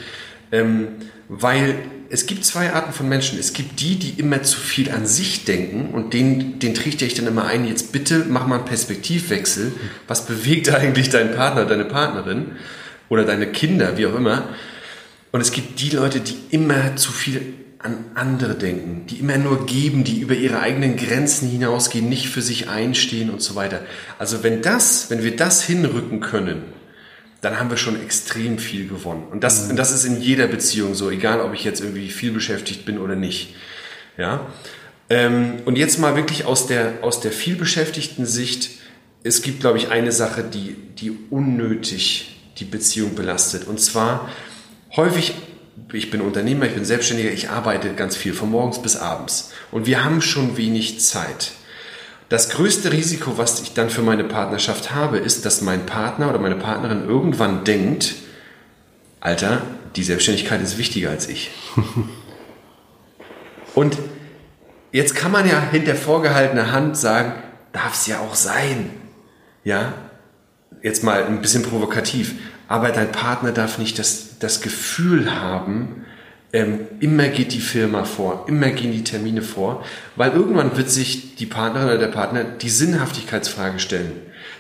[0.52, 0.88] ähm,
[1.28, 1.76] weil
[2.10, 3.38] es gibt zwei Arten von Menschen.
[3.38, 7.14] Es gibt die, die immer zu viel an sich denken und den, den trichte ich
[7.14, 9.72] dann immer ein, jetzt bitte mach mal einen Perspektivwechsel.
[10.06, 12.52] Was bewegt eigentlich deinen Partner, deine Partnerin
[13.08, 14.48] oder deine Kinder, wie auch immer?
[15.32, 19.66] Und es gibt die Leute, die immer zu viel an andere denken, die immer nur
[19.66, 23.80] geben, die über ihre eigenen Grenzen hinausgehen, nicht für sich einstehen und so weiter.
[24.18, 26.62] Also wenn das, wenn wir das hinrücken können,
[27.46, 29.24] dann haben wir schon extrem viel gewonnen.
[29.30, 29.70] Und das, mhm.
[29.70, 32.98] und das ist in jeder Beziehung so, egal ob ich jetzt irgendwie viel beschäftigt bin
[32.98, 33.54] oder nicht.
[34.18, 34.46] Ja.
[35.08, 38.70] Ähm, und jetzt mal wirklich aus der, aus der vielbeschäftigten Sicht,
[39.22, 43.68] es gibt, glaube ich, eine Sache, die, die unnötig die Beziehung belastet.
[43.68, 44.28] Und zwar
[44.96, 45.34] häufig,
[45.92, 49.52] ich bin Unternehmer, ich bin Selbstständiger, ich arbeite ganz viel, von morgens bis abends.
[49.70, 51.52] Und wir haben schon wenig Zeit.
[52.28, 56.40] Das größte Risiko, was ich dann für meine Partnerschaft habe, ist, dass mein Partner oder
[56.40, 58.16] meine Partnerin irgendwann denkt,
[59.20, 59.62] Alter,
[59.94, 61.50] die Selbstständigkeit ist wichtiger als ich.
[63.74, 63.96] Und
[64.90, 67.34] jetzt kann man ja hinter vorgehaltener Hand sagen,
[67.72, 68.90] darf es ja auch sein.
[69.62, 69.94] Ja,
[70.82, 72.34] jetzt mal ein bisschen provokativ.
[72.68, 76.04] Aber dein Partner darf nicht das, das Gefühl haben,
[76.52, 81.36] ähm, immer geht die Firma vor, immer gehen die Termine vor, weil irgendwann wird sich
[81.36, 84.12] die Partnerin oder der Partner die Sinnhaftigkeitsfrage stellen.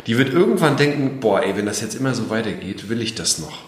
[0.06, 3.38] Die wird irgendwann denken, boah, ey, wenn das jetzt immer so weitergeht, will ich das
[3.38, 3.64] noch?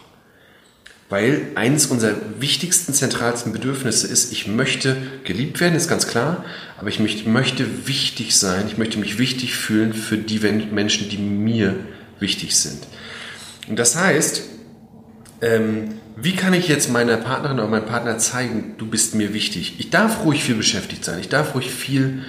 [1.09, 6.45] Weil eines unserer wichtigsten, zentralsten Bedürfnisse ist, ich möchte geliebt werden, ist ganz klar,
[6.79, 11.77] aber ich möchte wichtig sein, ich möchte mich wichtig fühlen für die Menschen, die mir
[12.21, 12.87] wichtig sind.
[13.69, 14.43] Und das heißt,
[15.41, 19.77] ähm, wie kann ich jetzt meiner Partnerin oder meinem Partner zeigen, du bist mir wichtig?
[19.79, 22.25] Ich darf ruhig viel beschäftigt sein, ich darf ruhig viel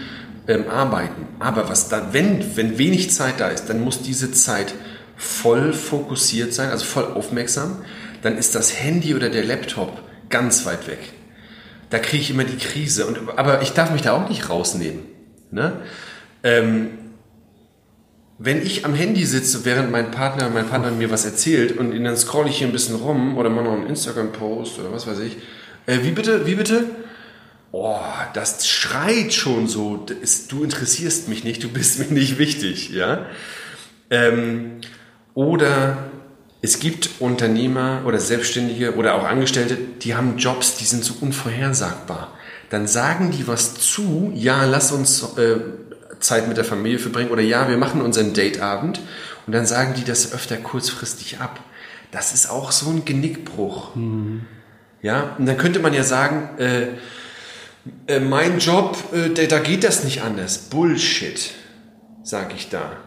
[0.47, 1.28] ähm, arbeiten.
[1.39, 4.73] Aber was dann, wenn, wenn wenig Zeit da ist, dann muss diese Zeit
[5.17, 7.78] voll fokussiert sein, also voll aufmerksam.
[8.21, 10.99] Dann ist das Handy oder der Laptop ganz weit weg.
[11.89, 13.08] Da kriege ich immer die Krise.
[13.08, 15.02] Und, aber ich darf mich da auch nicht rausnehmen.
[15.49, 15.82] Ne?
[16.43, 16.98] Ähm,
[18.41, 22.15] wenn ich am Handy sitze, während mein Partner, mein Partner mir was erzählt und dann
[22.15, 25.38] scroll ich hier ein bisschen rum oder mache noch einen Instagram-Post oder was weiß ich,
[25.86, 26.86] äh, wie bitte, wie bitte?
[27.71, 27.99] Oh,
[28.34, 33.25] das schreit schon so, das, du interessierst mich nicht, du bist mir nicht wichtig, ja?
[34.10, 34.80] Ähm,
[35.34, 35.97] oder
[36.62, 42.34] es gibt Unternehmer oder Selbstständige oder auch Angestellte, die haben Jobs, die sind so unvorhersagbar.
[42.69, 45.58] Dann sagen die was zu, ja, lass uns äh,
[46.19, 48.99] Zeit mit der Familie verbringen oder ja, wir machen unseren Dateabend
[49.45, 51.59] und dann sagen die das öfter kurzfristig ab.
[52.11, 53.95] Das ist auch so ein Genickbruch.
[53.95, 54.45] Mhm.
[55.01, 56.87] Ja, und dann könnte man ja sagen, äh,
[58.07, 60.57] äh, mein Job, äh, da geht das nicht anders.
[60.57, 61.51] Bullshit,
[62.23, 62.97] sage ich da.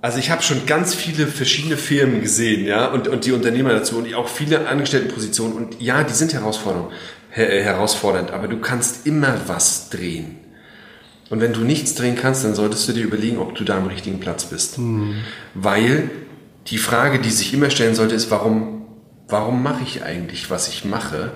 [0.00, 3.98] Also ich habe schon ganz viele verschiedene Firmen gesehen, ja, und, und die Unternehmer dazu
[3.98, 6.90] und auch viele Angestelltenpositionen und ja, die sind herausfordernd,
[7.30, 10.41] herausfordernd, aber du kannst immer was drehen.
[11.32, 13.86] Und wenn du nichts drehen kannst, dann solltest du dir überlegen, ob du da am
[13.86, 14.76] richtigen Platz bist.
[14.76, 15.14] Mhm.
[15.54, 16.10] Weil
[16.66, 18.84] die Frage, die sich immer stellen sollte, ist, warum,
[19.28, 21.32] warum mache ich eigentlich, was ich mache?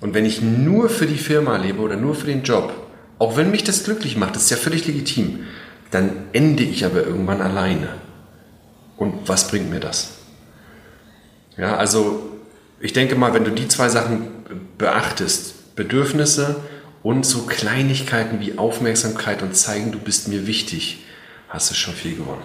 [0.00, 2.72] Und wenn ich nur für die Firma lebe oder nur für den Job,
[3.18, 5.40] auch wenn mich das glücklich macht, das ist ja völlig legitim,
[5.90, 7.88] dann ende ich aber irgendwann alleine.
[8.96, 10.18] Und was bringt mir das?
[11.56, 12.22] Ja, also
[12.78, 14.28] ich denke mal, wenn du die zwei Sachen
[14.78, 16.60] beachtest, Bedürfnisse,
[17.06, 21.04] und so Kleinigkeiten wie Aufmerksamkeit und zeigen, du bist mir wichtig,
[21.48, 22.42] hast du schon viel gewonnen.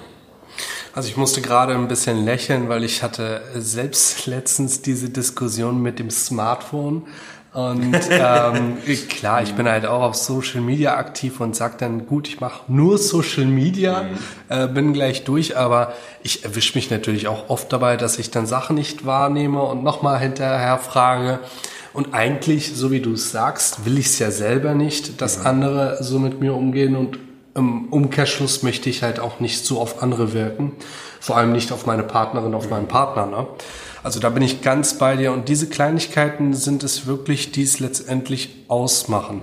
[0.94, 5.98] Also ich musste gerade ein bisschen lächeln, weil ich hatte selbst letztens diese Diskussion mit
[5.98, 7.08] dem Smartphone.
[7.54, 8.78] Und ähm,
[9.10, 12.62] klar, ich bin halt auch auf Social Media aktiv und sag dann, gut, ich mache
[12.68, 14.18] nur Social Media, mhm.
[14.50, 18.46] äh, bin gleich durch, aber ich erwische mich natürlich auch oft dabei, dass ich dann
[18.46, 21.40] Sachen nicht wahrnehme und nochmal hinterher frage.
[21.94, 25.44] Und eigentlich, so wie du es sagst, will ich es ja selber nicht, dass ja.
[25.44, 27.20] andere so mit mir umgehen und
[27.54, 30.72] im Umkehrschluss möchte ich halt auch nicht so auf andere wirken.
[31.20, 33.26] Vor allem nicht auf meine Partnerin, auf meinen Partner.
[33.26, 33.46] Ne?
[34.04, 35.34] Also da bin ich ganz bei dir.
[35.34, 39.42] Und diese Kleinigkeiten sind es wirklich, die es letztendlich ausmachen.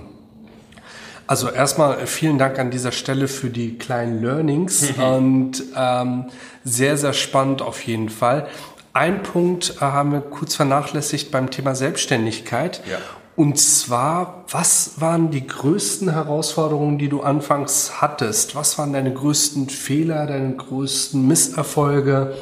[1.27, 6.25] Also erstmal vielen Dank an dieser Stelle für die kleinen Learnings und ähm,
[6.63, 8.47] sehr, sehr spannend auf jeden Fall.
[8.93, 12.81] Ein Punkt äh, haben wir kurz vernachlässigt beim Thema Selbstständigkeit.
[12.89, 12.97] Ja.
[13.35, 18.53] Und zwar, was waren die größten Herausforderungen, die du anfangs hattest?
[18.55, 22.35] Was waren deine größten Fehler, deine größten Misserfolge,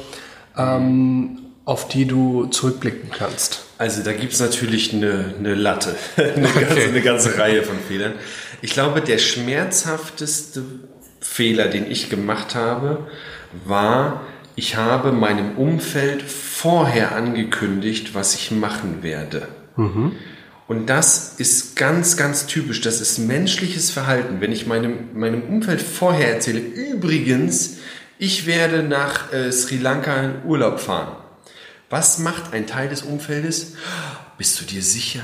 [0.56, 3.62] ähm, auf die du zurückblicken kannst?
[3.78, 6.64] Also da gibt es natürlich eine, eine Latte, eine, okay.
[6.64, 8.14] ganze, eine ganze Reihe von Fehlern.
[8.60, 10.64] Ich glaube, der schmerzhafteste
[11.20, 13.06] Fehler, den ich gemacht habe,
[13.64, 14.22] war,
[14.58, 19.46] ich habe meinem Umfeld vorher angekündigt, was ich machen werde.
[19.76, 20.16] Mhm.
[20.66, 22.80] Und das ist ganz, ganz typisch.
[22.80, 24.40] Das ist menschliches Verhalten.
[24.40, 27.76] Wenn ich meinem, meinem Umfeld vorher erzähle, übrigens,
[28.18, 31.14] ich werde nach äh, Sri Lanka in Urlaub fahren.
[31.88, 33.76] Was macht ein Teil des Umfeldes?
[34.38, 35.22] Bist du dir sicher?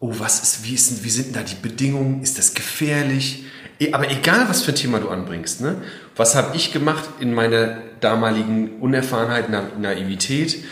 [0.00, 2.22] Oh, was ist, wie, ist, wie sind da die Bedingungen?
[2.22, 3.44] Ist das gefährlich?
[3.80, 5.82] E, aber egal, was für ein Thema du anbringst, ne?
[6.16, 10.64] was habe ich gemacht in meiner damaligen Unerfahrenheit, Na Naivität?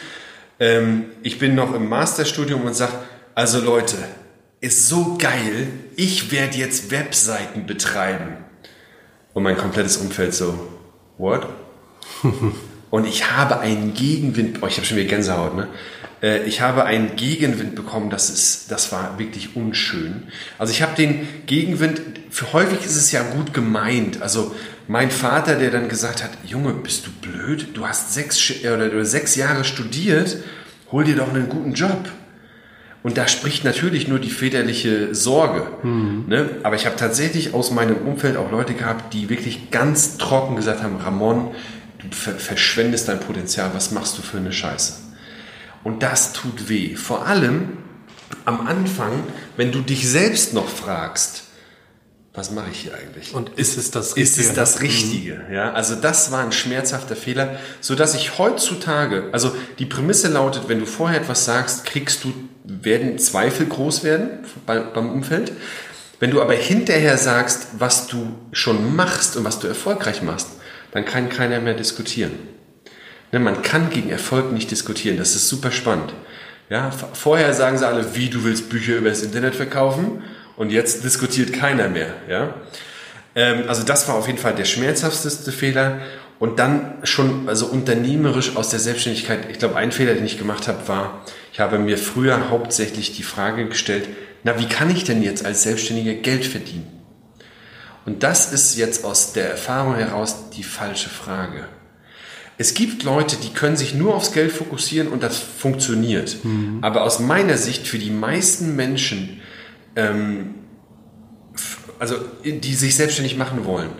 [0.59, 2.93] Ähm, ich bin noch im Masterstudium und sage,
[3.35, 3.97] also Leute,
[4.61, 8.39] ist so geil, ich werde jetzt Webseiten betreiben.
[9.35, 10.69] Und mein komplettes Umfeld so,
[11.19, 11.47] what?
[12.91, 15.69] und ich habe einen Gegenwind, oh, ich habe schon wieder Gänsehaut, ne?
[16.23, 20.25] Äh, ich habe einen Gegenwind bekommen, das, ist, das war wirklich unschön.
[20.59, 22.01] Also ich habe den Gegenwind,
[22.31, 24.23] für häufig ist es ja gut gemeint.
[24.23, 24.55] Also
[24.89, 27.69] mein Vater, der dann gesagt hat, Junge, bist du blöd?
[27.75, 30.39] Du hast sechs, äh, oder sechs Jahre studiert,
[30.93, 32.11] hol dir doch einen guten Job.
[33.03, 35.69] Und da spricht natürlich nur die väterliche Sorge.
[35.85, 36.25] Mhm.
[36.27, 36.51] Ne?
[36.65, 40.83] Aber ich habe tatsächlich aus meinem Umfeld auch Leute gehabt, die wirklich ganz trocken gesagt
[40.83, 41.53] haben, Ramon,
[41.99, 45.06] du verschwendest dein Potenzial, was machst du für eine Scheiße?
[45.87, 46.97] Und das tut weh.
[46.97, 47.79] Vor allem
[48.45, 49.13] am Anfang,
[49.57, 51.45] wenn du dich selbst noch fragst,
[52.35, 53.33] was mache ich hier eigentlich?
[53.33, 54.41] Und ist es das Richtige?
[54.41, 55.45] Ist es das Richtige?
[55.49, 55.55] Mhm.
[55.55, 60.69] Ja, also das war ein schmerzhafter Fehler, so dass ich heutzutage, also die Prämisse lautet,
[60.69, 65.53] wenn du vorher etwas sagst, kriegst du, werden Zweifel groß werden beim Umfeld.
[66.19, 70.49] Wenn du aber hinterher sagst, was du schon machst und was du erfolgreich machst,
[70.91, 72.56] dann kann keiner mehr diskutieren.
[73.33, 75.19] Man kann gegen Erfolg nicht diskutieren.
[75.19, 76.15] Das ist super spannend.
[76.69, 80.23] Ja, vorher sagen sie alle, wie du willst Bücher über das Internet verkaufen
[80.57, 82.15] und jetzt diskutiert keiner mehr.
[82.29, 82.55] Ja,
[83.37, 86.01] ähm, also das war auf jeden Fall der schmerzhafteste Fehler.
[86.39, 90.69] Und dann schon, also unternehmerisch aus der Selbstständigkeit, ich glaube, ein Fehler, den ich gemacht
[90.69, 94.07] habe, war, ich habe mir früher hauptsächlich die Frage gestellt,
[94.45, 96.87] na, wie kann ich denn jetzt als Selbstständiger Geld verdienen?
[98.05, 101.69] Und das ist jetzt aus der Erfahrung heraus die falsche Frage.
[102.59, 106.45] Es gibt Leute, die können sich nur aufs Geld fokussieren und das funktioniert.
[106.45, 106.79] Mhm.
[106.83, 109.41] Aber aus meiner Sicht für die meisten Menschen,
[109.95, 110.55] ähm,
[111.99, 113.91] also die sich selbstständig machen wollen,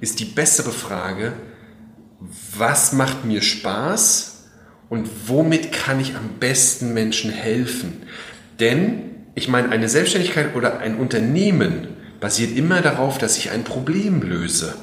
[0.00, 1.32] ist die bessere Frage,
[2.56, 4.48] was macht mir Spaß
[4.88, 8.02] und womit kann ich am besten Menschen helfen?
[8.60, 11.88] Denn ich meine, eine Selbstständigkeit oder ein Unternehmen
[12.20, 14.74] basiert immer darauf, dass ich ein Problem löse.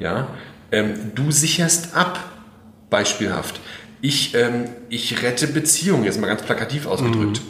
[0.00, 0.36] Ja,
[0.70, 2.37] ähm, du sicherst ab,
[2.90, 3.60] Beispielhaft.
[4.00, 7.40] Ich, ähm, ich rette Beziehungen, jetzt mal ganz plakativ ausgedrückt.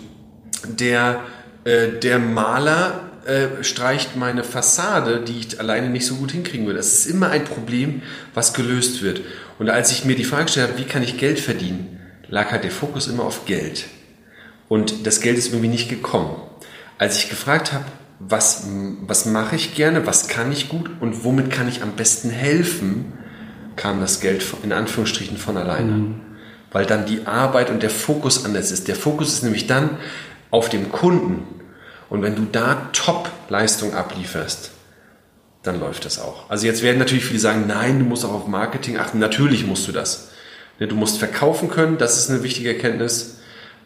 [0.66, 0.76] Mhm.
[0.76, 1.20] Der,
[1.64, 6.78] äh, der Maler äh, streicht meine Fassade, die ich alleine nicht so gut hinkriegen würde.
[6.78, 9.20] Das ist immer ein Problem, was gelöst wird.
[9.58, 12.64] Und als ich mir die Frage gestellt habe, wie kann ich Geld verdienen, lag halt
[12.64, 13.86] der Fokus immer auf Geld.
[14.68, 16.36] Und das Geld ist irgendwie nicht gekommen.
[16.96, 17.84] Als ich gefragt habe,
[18.18, 18.66] was,
[19.02, 23.12] was mache ich gerne, was kann ich gut und womit kann ich am besten helfen,
[23.78, 25.92] kam das Geld in Anführungsstrichen von alleine.
[25.92, 26.20] Mhm.
[26.70, 28.88] Weil dann die Arbeit und der Fokus anders ist.
[28.88, 29.96] Der Fokus ist nämlich dann
[30.50, 31.46] auf dem Kunden.
[32.10, 34.72] Und wenn du da Top-Leistung ablieferst,
[35.62, 36.50] dann läuft das auch.
[36.50, 39.18] Also jetzt werden natürlich viele sagen, nein, du musst auch auf Marketing achten.
[39.18, 40.30] Natürlich musst du das.
[40.78, 43.38] Ne, du musst verkaufen können, das ist eine wichtige Erkenntnis.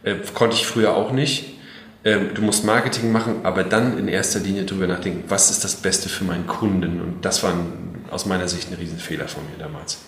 [0.03, 1.55] Äh, konnte ich früher auch nicht.
[2.05, 5.77] Ähm, du musst Marketing machen, aber dann in erster Linie darüber nachdenken, was ist das
[5.77, 7.01] Beste für meinen Kunden.
[7.01, 9.99] Und das war ein aus meiner Sicht ein Riesenfehler von mir damals.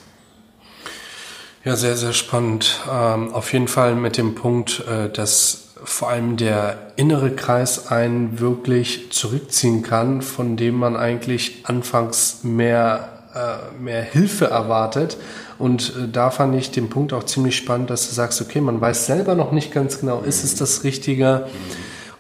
[1.65, 2.81] Ja, sehr, sehr spannend.
[2.91, 8.39] Ähm, auf jeden Fall mit dem Punkt, äh, dass vor allem der innere Kreis einen
[8.39, 15.17] wirklich zurückziehen kann, von dem man eigentlich anfangs mehr, äh, mehr Hilfe erwartet.
[15.59, 18.81] Und äh, da fand ich den Punkt auch ziemlich spannend, dass du sagst, okay, man
[18.81, 21.47] weiß selber noch nicht ganz genau, ist es das Richtige?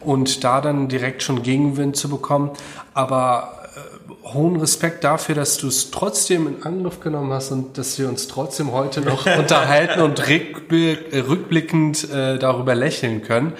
[0.00, 2.50] Und da dann direkt schon Gegenwind zu bekommen.
[2.92, 7.98] Aber äh, hohen Respekt dafür, dass du es trotzdem in Angriff genommen hast und dass
[7.98, 13.54] wir uns trotzdem heute noch unterhalten und rückblickend äh, darüber lächeln können.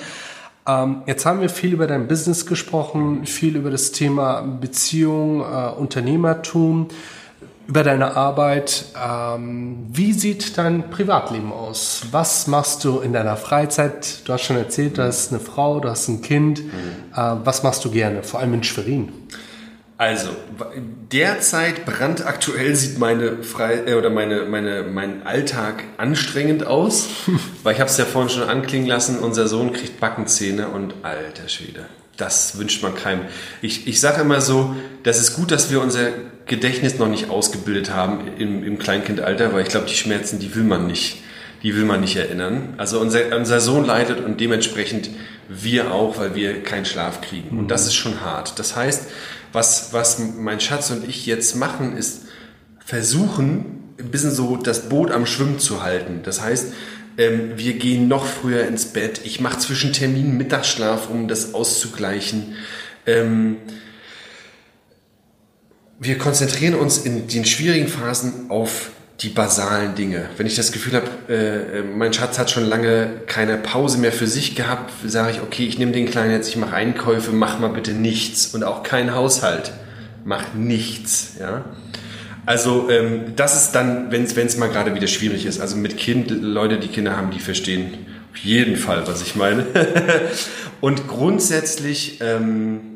[0.66, 5.70] Ähm, jetzt haben wir viel über dein Business gesprochen, viel über das Thema Beziehung, äh,
[5.77, 6.89] Unternehmertum,
[7.67, 8.87] über deine Arbeit.
[9.03, 12.03] Ähm, wie sieht dein Privatleben aus?
[12.11, 14.27] Was machst du in deiner Freizeit?
[14.27, 16.65] Du hast schon erzählt, du hast eine Frau, du hast ein Kind.
[16.65, 16.71] Mhm.
[17.15, 19.12] Äh, was machst du gerne, vor allem in Schwerin?
[19.97, 20.31] Also,
[21.12, 27.09] derzeit brandaktuell sieht meine Frei äh, oder meine, meine, mein Alltag anstrengend aus,
[27.62, 31.49] weil ich habe es ja vorhin schon anklingen lassen, unser Sohn kriegt Backenzähne und alter
[31.49, 31.87] Schwede,
[32.17, 33.21] das wünscht man keinem.
[33.62, 36.09] Ich, ich sage immer so, das ist gut, dass wir unser
[36.47, 40.64] Gedächtnis noch nicht ausgebildet haben im, im Kleinkindalter, weil ich glaube, die Schmerzen, die will
[40.64, 41.22] man nicht,
[41.62, 42.74] die will man nicht erinnern.
[42.76, 45.11] Also unser, unser Sohn leidet und dementsprechend
[45.49, 47.59] wir auch, weil wir keinen Schlaf kriegen.
[47.59, 48.59] Und das ist schon hart.
[48.59, 49.09] Das heißt,
[49.53, 52.22] was, was mein Schatz und ich jetzt machen, ist
[52.84, 56.20] versuchen, ein bisschen so das Boot am Schwimmen zu halten.
[56.24, 56.72] Das heißt,
[57.16, 59.20] ähm, wir gehen noch früher ins Bett.
[59.24, 62.57] Ich mache zwischen Terminen Mittagsschlaf, um das auszugleichen.
[63.07, 63.59] Ähm,
[66.05, 68.90] wir konzentrieren uns in den schwierigen Phasen auf
[69.20, 70.26] die basalen Dinge.
[70.36, 74.26] Wenn ich das Gefühl habe, äh, mein Schatz hat schon lange keine Pause mehr für
[74.26, 77.68] sich gehabt, sage ich, okay, ich nehme den Kleinen jetzt, ich mache Einkäufe, mach mal
[77.68, 79.72] bitte nichts und auch kein Haushalt,
[80.24, 81.34] mach nichts.
[81.40, 81.64] Ja?
[82.44, 85.61] Also ähm, das ist dann, wenn es mal gerade wieder schwierig ist.
[85.61, 87.94] Also mit Kind, Leute, die Kinder haben, die verstehen
[88.32, 89.64] auf jeden Fall, was ich meine.
[90.80, 92.93] und grundsätzlich ähm,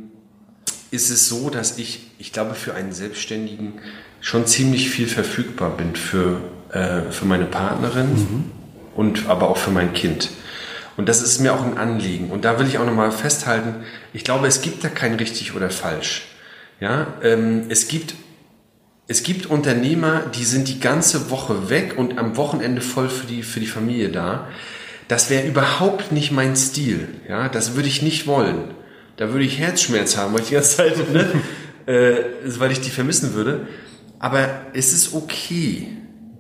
[0.90, 3.74] ist es so, dass ich, ich glaube, für einen Selbstständigen
[4.20, 6.40] schon ziemlich viel verfügbar bin für,
[6.72, 8.44] äh, für meine Partnerin mhm.
[8.94, 10.30] und aber auch für mein Kind.
[10.96, 12.30] Und das ist mir auch ein Anliegen.
[12.30, 15.70] Und da will ich auch nochmal festhalten, ich glaube, es gibt da kein richtig oder
[15.70, 16.26] falsch.
[16.80, 18.14] Ja, ähm, es gibt
[19.10, 23.42] es gibt Unternehmer, die sind die ganze Woche weg und am Wochenende voll für die,
[23.42, 24.48] für die Familie da.
[25.08, 27.08] Das wäre überhaupt nicht mein Stil.
[27.26, 28.74] Ja, das würde ich nicht wollen.
[29.18, 31.26] Da würde ich Herzschmerz haben, weil ich die ganze Zeit, ne,
[31.86, 32.24] äh,
[32.58, 33.66] weil ich die vermissen würde.
[34.18, 35.88] Aber es ist okay.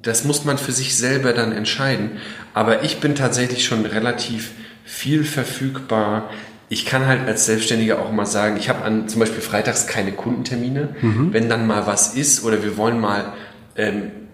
[0.02, 2.12] Das muss man für sich selber dann entscheiden.
[2.54, 4.52] Aber ich bin tatsächlich schon relativ
[4.84, 6.30] viel verfügbar.
[6.68, 10.12] Ich kann halt als Selbstständiger auch mal sagen, ich habe an zum Beispiel freitags keine
[10.12, 10.90] Kundentermine.
[11.00, 11.32] Mhm.
[11.32, 13.32] Wenn dann mal was ist oder wir wollen mal
[13.76, 14.27] ähm, äh,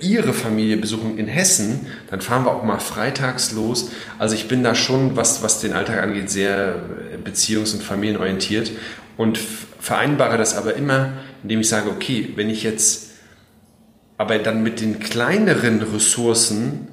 [0.00, 3.90] Ihre Familie besuchen in Hessen, dann fahren wir auch mal freitags los.
[4.18, 6.82] Also ich bin da schon, was, was den Alltag angeht, sehr
[7.24, 8.70] beziehungs- und familienorientiert
[9.16, 11.12] und vereinbare das aber immer
[11.42, 13.10] indem ich sage, okay, wenn ich jetzt
[14.16, 16.88] aber dann mit den kleineren Ressourcen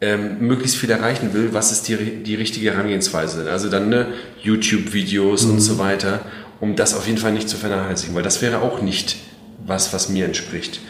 [0.00, 3.48] ähm, möglichst viel erreichen will, was ist die, die richtige Herangehensweise?
[3.50, 4.08] Also dann ne,
[4.42, 5.52] YouTube-Videos mhm.
[5.52, 6.20] und so weiter,
[6.60, 9.16] um das auf jeden Fall nicht zu vernachlässigen, weil das wäre auch nicht
[9.64, 10.80] was, was mir entspricht.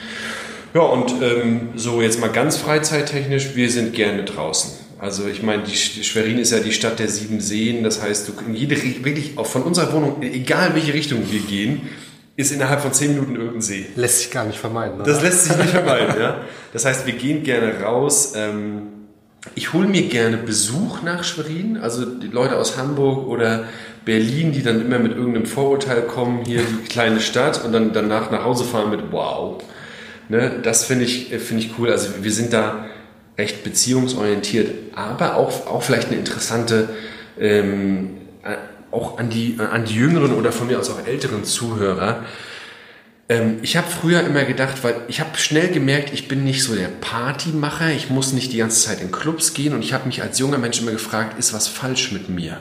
[0.74, 4.72] Ja, und ähm, so jetzt mal ganz freizeittechnisch, wir sind gerne draußen.
[4.98, 8.32] Also ich meine, die Schwerin ist ja die Stadt der sieben Seen, das heißt, du
[8.46, 11.82] in jede wirklich auch von unserer Wohnung, egal welche Richtung wir gehen,
[12.36, 13.86] ist innerhalb von zehn Minuten irgendein See.
[13.94, 14.96] Lässt sich gar nicht vermeiden.
[14.96, 15.04] Oder?
[15.04, 16.40] Das lässt sich nicht vermeiden, ja.
[16.72, 18.32] Das heißt, wir gehen gerne raus.
[18.34, 18.88] Ähm,
[19.54, 23.64] ich hole mir gerne Besuch nach Schwerin, also die Leute aus Hamburg oder
[24.04, 28.32] Berlin, die dann immer mit irgendeinem Vorurteil kommen, hier die kleine Stadt und dann danach
[28.32, 29.62] nach Hause fahren mit Wow.
[30.34, 31.92] Ne, das finde ich, finde ich cool.
[31.92, 32.86] Also wir sind da
[33.38, 36.88] recht beziehungsorientiert, aber auch, auch vielleicht eine interessante
[37.38, 38.16] ähm,
[38.90, 42.24] auch an die, an die jüngeren oder von mir aus auch älteren Zuhörer.
[43.28, 46.74] Ähm, ich habe früher immer gedacht, weil ich habe schnell gemerkt, ich bin nicht so
[46.74, 50.20] der Partymacher, ich muss nicht die ganze Zeit in Clubs gehen und ich habe mich
[50.20, 52.58] als junger Mensch immer gefragt, ist was falsch mit mir?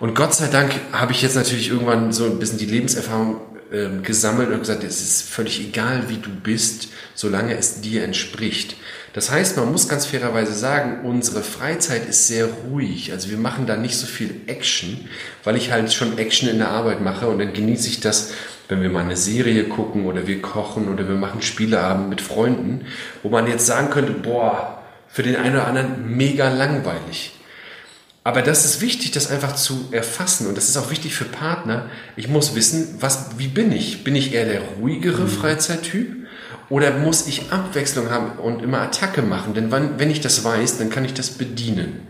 [0.00, 3.40] Und Gott sei Dank habe ich jetzt natürlich irgendwann so ein bisschen die Lebenserfahrung
[3.72, 8.76] äh, gesammelt und gesagt, es ist völlig egal, wie du bist, solange es dir entspricht.
[9.12, 13.12] Das heißt, man muss ganz fairerweise sagen, unsere Freizeit ist sehr ruhig.
[13.12, 15.08] Also wir machen da nicht so viel Action,
[15.42, 18.32] weil ich halt schon Action in der Arbeit mache und dann genieße ich das,
[18.68, 22.86] wenn wir mal eine Serie gucken oder wir kochen oder wir machen Spieleabend mit Freunden,
[23.24, 27.39] wo man jetzt sagen könnte, boah, für den einen oder anderen mega langweilig.
[28.22, 31.86] Aber das ist wichtig, das einfach zu erfassen und das ist auch wichtig für Partner.
[32.16, 34.04] Ich muss wissen, was, wie bin ich?
[34.04, 35.28] Bin ich eher der ruhigere mhm.
[35.28, 36.16] Freizeittyp
[36.68, 39.54] oder muss ich Abwechslung haben und immer Attacke machen?
[39.54, 42.06] Denn wann, wenn ich das weiß, dann kann ich das bedienen.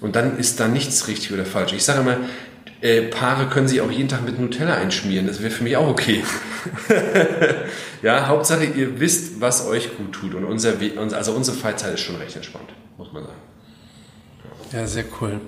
[0.00, 1.72] Und dann ist da nichts richtig oder falsch.
[1.72, 2.18] Ich sage immer,
[2.80, 5.26] äh, Paare können sich auch jeden Tag mit Nutella einschmieren.
[5.26, 6.24] Das wäre für mich auch okay.
[8.02, 10.34] ja, Hauptsache ihr wisst, was euch gut tut.
[10.34, 10.74] Und unser,
[11.12, 13.36] also unsere Freizeit ist schon recht entspannt, muss man sagen.
[14.72, 15.40] Ja, sehr cool.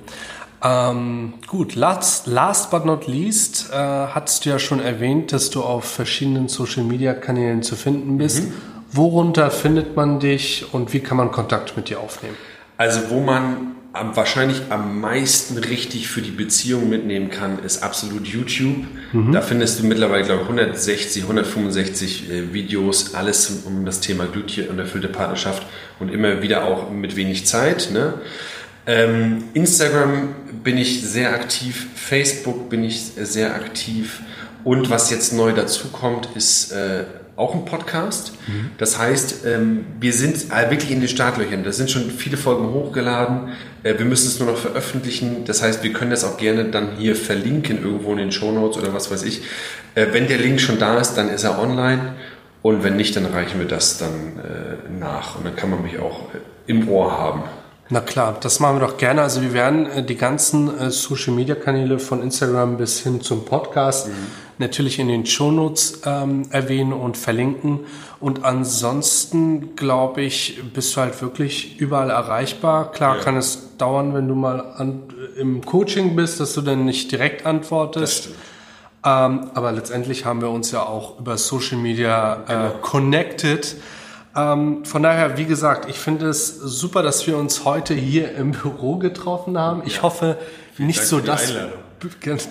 [0.65, 5.63] Ähm, gut, last, last but not least, äh, hattest du ja schon erwähnt, dass du
[5.63, 8.45] auf verschiedenen Social-Media-Kanälen zu finden bist.
[8.45, 8.53] Mhm.
[8.93, 12.37] Worunter findet man dich und wie kann man Kontakt mit dir aufnehmen?
[12.77, 18.27] Also wo man am, wahrscheinlich am meisten richtig für die Beziehung mitnehmen kann, ist absolut
[18.27, 18.85] YouTube.
[19.13, 19.33] Mhm.
[19.33, 24.69] Da findest du mittlerweile, glaube ich, 160, 165 äh, Videos, alles um das Thema glückliche
[24.71, 25.67] und erfüllte Partnerschaft
[25.99, 27.91] und immer wieder auch mit wenig Zeit.
[27.93, 28.15] Ne?
[28.87, 34.21] Ähm, Instagram bin ich sehr aktiv, Facebook bin ich sehr aktiv
[34.65, 37.05] und was jetzt neu dazu kommt, ist äh,
[37.37, 38.33] auch ein Podcast.
[38.47, 38.71] Mhm.
[38.79, 41.65] Das heißt, ähm, wir sind äh, wirklich in den Startlöchern.
[41.65, 43.51] Da sind schon viele Folgen hochgeladen.
[43.83, 45.45] Äh, wir müssen es nur noch veröffentlichen.
[45.47, 48.77] Das heißt, wir können das auch gerne dann hier verlinken irgendwo in den Show Notes
[48.77, 49.43] oder was weiß ich.
[49.95, 52.15] Äh, wenn der Link schon da ist, dann ist er online.
[52.61, 55.37] Und wenn nicht, dann reichen wir das dann äh, nach.
[55.37, 57.43] Und dann kann man mich auch äh, im Ohr haben.
[57.93, 59.21] Na klar, das machen wir doch gerne.
[59.21, 63.45] Also wir werden äh, die ganzen äh, Social Media Kanäle von Instagram bis hin zum
[63.45, 64.13] Podcast mhm.
[64.57, 67.81] natürlich in den Shownotes ähm, erwähnen und verlinken.
[68.19, 72.93] Und ansonsten glaube ich, bist du halt wirklich überall erreichbar.
[72.93, 73.23] Klar ja.
[73.23, 75.03] kann es dauern, wenn du mal an,
[75.37, 78.31] im Coaching bist, dass du dann nicht direkt antwortest.
[79.05, 82.71] Ähm, aber letztendlich haben wir uns ja auch über Social Media äh, genau.
[82.81, 83.77] connected.
[84.35, 88.53] Ähm, von daher, wie gesagt, ich finde es super, dass wir uns heute hier im
[88.53, 89.83] Büro getroffen haben.
[89.85, 90.03] Ich ja.
[90.03, 90.39] hoffe,
[90.75, 91.53] Vielen nicht Dank so das.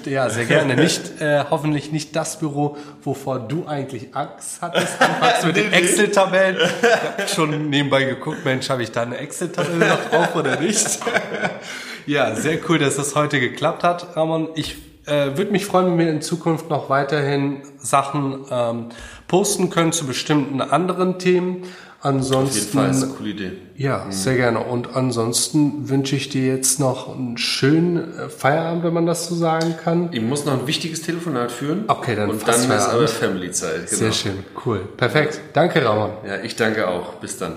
[0.05, 0.75] Ja, sehr gerne.
[0.81, 6.57] Nicht, äh, hoffentlich nicht das Büro, wovor du eigentlich Angst hattest, anfangs mit den Excel-Tabellen.
[6.57, 10.99] Ich habe schon nebenbei geguckt, Mensch, habe ich da eine Excel-Tabelle noch drauf oder nicht?
[12.05, 14.47] ja, sehr cool, dass das heute geklappt hat, Ramon.
[14.55, 18.85] Ich äh, würde mich freuen, wenn wir in Zukunft noch weiterhin Sachen ähm,
[19.27, 21.63] posten können zu bestimmten anderen Themen.
[22.03, 23.51] Ansonsten, Auf jeden Fall ist eine coole Idee.
[23.75, 24.11] Ja, mhm.
[24.11, 24.59] sehr gerne.
[24.59, 29.35] Und ansonsten wünsche ich dir jetzt noch einen schönen äh, Feierabend, wenn man das so
[29.35, 30.09] sagen kann.
[30.11, 31.83] Ich muss noch ein wichtiges Telefonat führen.
[31.87, 33.87] Okay, dann Und dann ist aber Family-Zeit.
[33.87, 33.99] Genau.
[33.99, 34.79] Sehr schön, cool.
[34.97, 35.41] Perfekt.
[35.53, 36.11] Danke, Ramon.
[36.25, 37.15] Ja, ich danke auch.
[37.15, 37.53] Bis dann.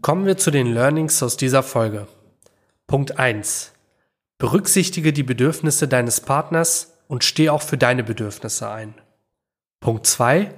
[0.00, 2.06] Kommen wir zu den Learnings aus dieser Folge.
[2.86, 3.72] Punkt 1.
[4.38, 8.94] Berücksichtige die Bedürfnisse deines Partners und steh auch für deine Bedürfnisse ein.
[9.80, 10.52] Punkt 2.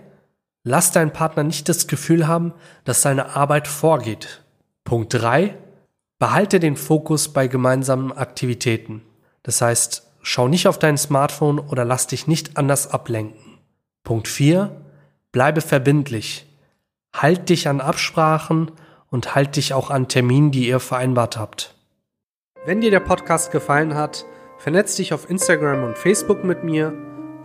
[0.65, 2.53] Lass deinen Partner nicht das Gefühl haben,
[2.85, 4.43] dass seine Arbeit vorgeht.
[4.83, 5.57] Punkt 3.
[6.19, 9.03] Behalte den Fokus bei gemeinsamen Aktivitäten.
[9.45, 13.59] Das heißt, schau nicht auf dein Smartphone oder lass dich nicht anders ablenken.
[14.03, 14.73] Punkt 4.
[15.31, 16.47] Bleibe verbindlich.
[17.15, 18.73] Halt dich an Absprachen
[19.09, 21.78] und halt dich auch an Terminen, die ihr vereinbart habt.
[22.65, 24.27] Wenn dir der Podcast gefallen hat,
[24.59, 26.93] vernetz dich auf Instagram und Facebook mit mir,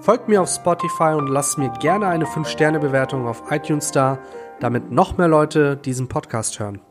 [0.01, 4.19] folgt mir auf Spotify und lass mir gerne eine 5-Sterne-Bewertung auf iTunes da,
[4.59, 6.81] damit noch mehr Leute diesen Podcast hören.